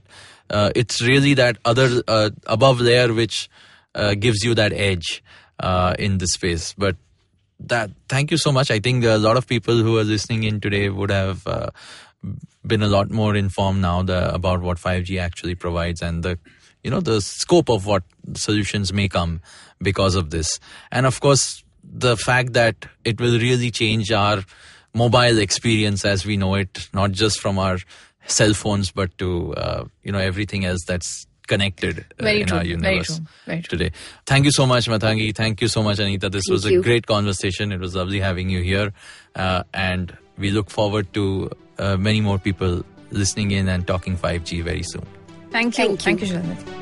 uh, 0.50 0.72
it's 0.76 1.02
really 1.02 1.34
that 1.36 1.58
other 1.66 2.02
uh, 2.08 2.30
above 2.46 2.80
layer 2.80 3.14
which 3.14 3.50
uh, 3.96 4.14
gives 4.14 4.44
you 4.44 4.54
that 4.56 4.72
edge 4.74 5.24
uh, 5.60 5.96
in 6.00 6.18
this 6.20 6.34
space. 6.34 6.74
But 6.78 6.96
that 7.60 7.90
thank 8.08 8.30
you 8.30 8.38
so 8.38 8.52
much 8.52 8.70
i 8.70 8.78
think 8.78 9.04
a 9.04 9.18
lot 9.18 9.36
of 9.36 9.48
people 9.48 9.78
who 9.78 9.98
are 9.98 10.04
listening 10.04 10.44
in 10.44 10.60
today 10.62 10.90
would 10.90 11.10
have 11.10 11.40
uh, 11.48 11.72
been 12.66 12.84
a 12.84 12.88
lot 12.88 13.10
more 13.10 13.36
informed 13.36 13.82
now 13.82 14.04
the, 14.04 14.32
about 14.32 14.62
what 14.62 14.78
5g 14.78 15.20
actually 15.20 15.56
provides 15.56 16.04
and 16.04 16.22
the 16.22 16.38
you 16.88 16.92
know 16.92 17.02
the 17.02 17.20
scope 17.20 17.70
of 17.70 17.86
what 17.86 18.04
solutions 18.34 18.94
may 18.94 19.10
come 19.10 19.42
because 19.88 20.16
of 20.16 20.30
this 20.30 20.58
and 20.90 21.06
of 21.06 21.20
course 21.20 21.64
the 21.84 22.16
fact 22.16 22.54
that 22.54 22.86
it 23.04 23.20
will 23.20 23.38
really 23.40 23.70
change 23.72 24.12
our 24.12 24.44
mobile 24.94 25.38
experience 25.38 26.06
as 26.06 26.26
we 26.26 26.38
know 26.38 26.54
it 26.56 26.88
not 26.94 27.12
just 27.12 27.42
from 27.42 27.60
our 27.60 27.78
cell 28.26 28.54
phones 28.54 28.90
but 28.90 29.18
to 29.18 29.54
uh, 29.56 29.84
you 30.04 30.14
know 30.14 30.24
everything 30.30 30.64
else 30.64 30.86
that's 30.88 31.28
connected 31.48 32.06
uh, 32.22 32.28
in 32.28 32.48
true, 32.48 32.58
our 32.58 32.64
very 32.64 32.70
universe 32.70 33.18
true, 33.18 33.26
very 33.46 33.62
true. 33.62 33.78
today. 33.78 33.92
Thank 34.26 34.44
you 34.46 34.52
so 34.52 34.66
much, 34.66 34.88
Mathangi. 34.88 35.34
Thank 35.34 35.62
you 35.62 35.70
so 35.70 35.82
much, 35.82 35.98
Anita. 35.98 36.30
This 36.30 36.44
Thank 36.46 36.54
was 36.54 36.66
a 36.66 36.72
you. 36.74 36.84
great 36.84 37.08
conversation. 37.08 37.72
It 37.72 37.80
was 37.80 37.96
lovely 37.96 38.20
having 38.20 38.50
you 38.50 38.62
here. 38.62 38.92
Uh, 39.34 39.64
and 39.74 40.18
we 40.38 40.52
look 40.52 40.70
forward 40.70 41.14
to 41.14 41.50
uh, 41.78 41.96
many 41.96 42.20
more 42.20 42.38
people 42.38 42.84
listening 43.12 43.52
in 43.52 43.70
and 43.70 43.88
talking 43.88 44.18
5G 44.18 44.62
very 44.62 44.84
soon. 44.84 45.08
Thank 45.52 45.78
you. 45.78 45.86
Thank 45.88 45.92
you. 45.92 45.98
Thank 45.98 46.22
you, 46.22 46.28
Shalini. 46.28 46.78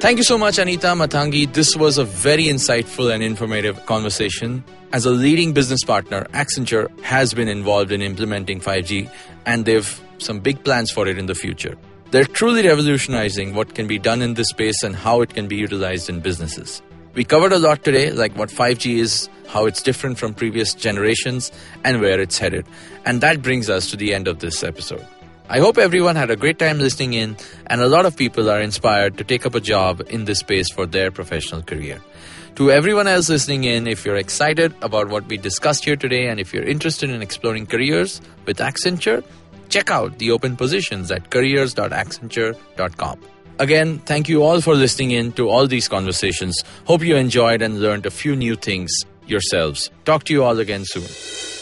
Thank 0.00 0.18
you 0.18 0.24
so 0.24 0.36
much, 0.36 0.58
Anita 0.58 0.88
Mathangi. 0.88 1.52
This 1.52 1.76
was 1.76 1.96
a 1.96 2.04
very 2.04 2.46
insightful 2.46 3.14
and 3.14 3.22
informative 3.22 3.86
conversation. 3.86 4.64
As 4.92 5.06
a 5.06 5.10
leading 5.10 5.52
business 5.52 5.84
partner, 5.84 6.26
Accenture 6.32 6.90
has 7.02 7.34
been 7.34 7.46
involved 7.46 7.92
in 7.92 8.02
implementing 8.02 8.60
5G 8.60 9.08
and 9.46 9.64
they've 9.64 10.00
some 10.18 10.40
big 10.40 10.64
plans 10.64 10.90
for 10.90 11.06
it 11.06 11.18
in 11.18 11.26
the 11.26 11.36
future. 11.36 11.76
They're 12.10 12.24
truly 12.24 12.66
revolutionizing 12.66 13.54
what 13.54 13.76
can 13.76 13.86
be 13.86 13.98
done 13.98 14.22
in 14.22 14.34
this 14.34 14.48
space 14.48 14.82
and 14.82 14.96
how 14.96 15.20
it 15.20 15.34
can 15.34 15.46
be 15.46 15.54
utilized 15.54 16.10
in 16.10 16.18
businesses. 16.18 16.82
We 17.14 17.24
covered 17.24 17.52
a 17.52 17.58
lot 17.58 17.84
today, 17.84 18.10
like 18.10 18.36
what 18.36 18.48
5G 18.48 18.98
is, 18.98 19.28
how 19.46 19.66
it's 19.66 19.82
different 19.82 20.18
from 20.18 20.34
previous 20.34 20.74
generations, 20.74 21.52
and 21.84 22.00
where 22.00 22.20
it's 22.20 22.38
headed. 22.38 22.66
And 23.04 23.20
that 23.20 23.40
brings 23.40 23.70
us 23.70 23.88
to 23.90 23.96
the 23.96 24.14
end 24.14 24.26
of 24.26 24.40
this 24.40 24.64
episode. 24.64 25.06
I 25.52 25.58
hope 25.58 25.76
everyone 25.76 26.16
had 26.16 26.30
a 26.30 26.36
great 26.36 26.58
time 26.58 26.78
listening 26.78 27.12
in, 27.12 27.36
and 27.66 27.82
a 27.82 27.86
lot 27.86 28.06
of 28.06 28.16
people 28.16 28.48
are 28.48 28.62
inspired 28.62 29.18
to 29.18 29.24
take 29.24 29.44
up 29.44 29.54
a 29.54 29.60
job 29.60 30.00
in 30.08 30.24
this 30.24 30.38
space 30.38 30.72
for 30.72 30.86
their 30.86 31.10
professional 31.10 31.60
career. 31.62 32.00
To 32.54 32.70
everyone 32.70 33.06
else 33.06 33.28
listening 33.28 33.64
in, 33.64 33.86
if 33.86 34.06
you're 34.06 34.16
excited 34.16 34.74
about 34.80 35.10
what 35.10 35.26
we 35.26 35.36
discussed 35.36 35.84
here 35.84 35.96
today, 35.96 36.28
and 36.28 36.40
if 36.40 36.54
you're 36.54 36.64
interested 36.64 37.10
in 37.10 37.20
exploring 37.20 37.66
careers 37.66 38.22
with 38.46 38.60
Accenture, 38.60 39.22
check 39.68 39.90
out 39.90 40.18
the 40.18 40.30
open 40.30 40.56
positions 40.56 41.12
at 41.12 41.28
careers.accenture.com. 41.28 43.20
Again, 43.58 43.98
thank 43.98 44.30
you 44.30 44.42
all 44.42 44.62
for 44.62 44.74
listening 44.74 45.10
in 45.10 45.32
to 45.32 45.50
all 45.50 45.66
these 45.66 45.86
conversations. 45.86 46.64
Hope 46.86 47.04
you 47.04 47.16
enjoyed 47.16 47.60
and 47.60 47.78
learned 47.78 48.06
a 48.06 48.10
few 48.10 48.34
new 48.36 48.56
things 48.56 48.90
yourselves. 49.26 49.90
Talk 50.06 50.24
to 50.24 50.32
you 50.32 50.44
all 50.44 50.58
again 50.60 50.86
soon. 50.86 51.61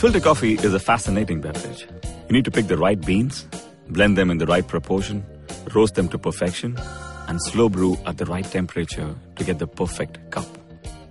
Filter 0.00 0.18
coffee 0.18 0.54
is 0.54 0.72
a 0.72 0.80
fascinating 0.80 1.42
beverage. 1.42 1.86
You 2.26 2.32
need 2.32 2.46
to 2.46 2.50
pick 2.50 2.68
the 2.68 2.78
right 2.78 2.98
beans, 2.98 3.46
blend 3.90 4.16
them 4.16 4.30
in 4.30 4.38
the 4.38 4.46
right 4.46 4.66
proportion, 4.66 5.22
roast 5.74 5.94
them 5.94 6.08
to 6.08 6.16
perfection, 6.16 6.78
and 7.28 7.38
slow 7.42 7.68
brew 7.68 7.98
at 8.06 8.16
the 8.16 8.24
right 8.24 8.46
temperature 8.46 9.14
to 9.36 9.44
get 9.44 9.58
the 9.58 9.66
perfect 9.66 10.30
cup. 10.30 10.46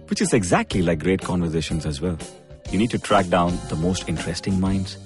Which 0.10 0.24
is 0.24 0.34
exactly 0.34 0.82
like 0.82 0.98
great 0.98 1.22
conversations 1.22 1.86
as 1.86 2.02
well. 2.02 2.18
You 2.72 2.80
need 2.80 2.90
to 2.90 2.98
track 2.98 3.28
down 3.28 3.60
the 3.70 3.76
most 3.76 4.10
interesting 4.10 4.60
minds, 4.60 4.98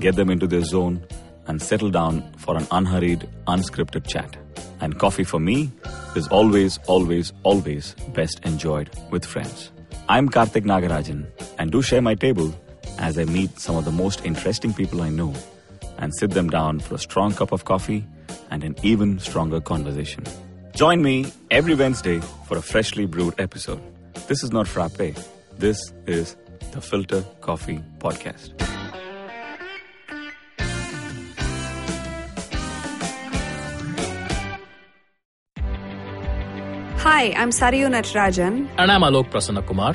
get 0.00 0.16
them 0.16 0.30
into 0.30 0.48
their 0.48 0.64
zone, 0.64 1.06
and 1.46 1.62
settle 1.62 1.90
down 1.90 2.28
for 2.38 2.56
an 2.56 2.66
unhurried, 2.72 3.28
unscripted 3.46 4.08
chat. 4.08 4.36
And 4.80 4.98
coffee 4.98 5.22
for 5.22 5.38
me 5.38 5.70
is 6.16 6.26
always, 6.26 6.80
always, 6.88 7.32
always 7.44 7.94
best 8.14 8.40
enjoyed 8.44 8.90
with 9.12 9.24
friends. 9.24 9.70
I'm 10.08 10.28
Karthik 10.28 10.64
Nagarajan, 10.64 11.24
and 11.60 11.70
do 11.70 11.82
share 11.82 12.02
my 12.02 12.16
table 12.16 12.52
as 12.98 13.18
I 13.18 13.24
meet 13.24 13.58
some 13.58 13.76
of 13.76 13.84
the 13.84 13.92
most 13.92 14.24
interesting 14.24 14.74
people 14.74 15.02
I 15.02 15.08
know 15.08 15.32
and 15.98 16.14
sit 16.14 16.30
them 16.30 16.50
down 16.50 16.80
for 16.80 16.94
a 16.94 16.98
strong 16.98 17.32
cup 17.32 17.52
of 17.52 17.64
coffee 17.64 18.04
and 18.50 18.64
an 18.64 18.74
even 18.82 19.18
stronger 19.18 19.60
conversation. 19.60 20.24
Join 20.74 21.02
me 21.02 21.32
every 21.50 21.74
Wednesday 21.74 22.20
for 22.46 22.56
a 22.56 22.62
freshly 22.62 23.06
brewed 23.06 23.34
episode. 23.38 23.80
This 24.28 24.42
is 24.42 24.52
not 24.52 24.68
frappe. 24.68 25.16
This 25.56 25.92
is 26.06 26.36
the 26.72 26.80
Filter 26.80 27.24
Coffee 27.40 27.82
Podcast. 27.98 28.52
Hi, 36.98 37.32
I'm 37.36 37.50
Sarayu 37.50 37.88
Natarajan, 37.88 38.68
And 38.76 38.92
I'm 38.92 39.00
Alok 39.02 39.30
Prasanna 39.30 39.66
Kumar. 39.66 39.94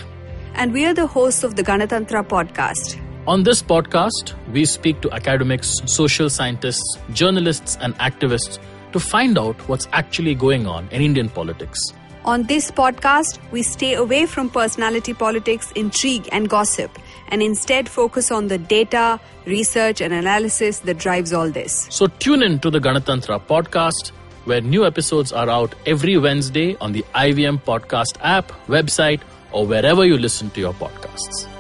And 0.55 0.73
we 0.73 0.85
are 0.85 0.93
the 0.93 1.07
hosts 1.07 1.43
of 1.43 1.55
the 1.55 1.63
Ganatantra 1.63 2.27
podcast. 2.27 2.99
On 3.27 3.43
this 3.43 3.63
podcast, 3.63 4.33
we 4.51 4.65
speak 4.65 5.01
to 5.01 5.11
academics, 5.11 5.81
social 5.85 6.29
scientists, 6.29 6.97
journalists, 7.13 7.77
and 7.81 7.97
activists 7.99 8.59
to 8.91 8.99
find 8.99 9.37
out 9.37 9.55
what's 9.67 9.87
actually 9.93 10.35
going 10.35 10.67
on 10.67 10.87
in 10.89 11.01
Indian 11.01 11.29
politics. 11.29 11.79
On 12.25 12.43
this 12.43 12.71
podcast, 12.71 13.39
we 13.51 13.63
stay 13.63 13.95
away 13.95 14.25
from 14.25 14.49
personality 14.49 15.13
politics, 15.13 15.71
intrigue, 15.73 16.29
and 16.31 16.49
gossip, 16.49 16.91
and 17.29 17.41
instead 17.41 17.89
focus 17.89 18.31
on 18.31 18.47
the 18.47 18.57
data, 18.57 19.19
research, 19.45 19.99
and 20.01 20.13
analysis 20.13 20.79
that 20.79 20.97
drives 20.97 21.33
all 21.33 21.49
this. 21.49 21.87
So 21.89 22.07
tune 22.07 22.43
in 22.43 22.59
to 22.59 22.69
the 22.69 22.79
Ganatantra 22.79 23.41
podcast, 23.45 24.09
where 24.45 24.61
new 24.61 24.85
episodes 24.85 25.33
are 25.33 25.49
out 25.49 25.75
every 25.85 26.17
Wednesday 26.17 26.77
on 26.79 26.91
the 26.91 27.03
IVM 27.15 27.61
Podcast 27.63 28.17
app, 28.21 28.51
website, 28.67 29.21
or 29.53 29.65
wherever 29.65 30.05
you 30.05 30.17
listen 30.17 30.49
to 30.51 30.59
your 30.59 30.73
podcasts. 30.73 31.52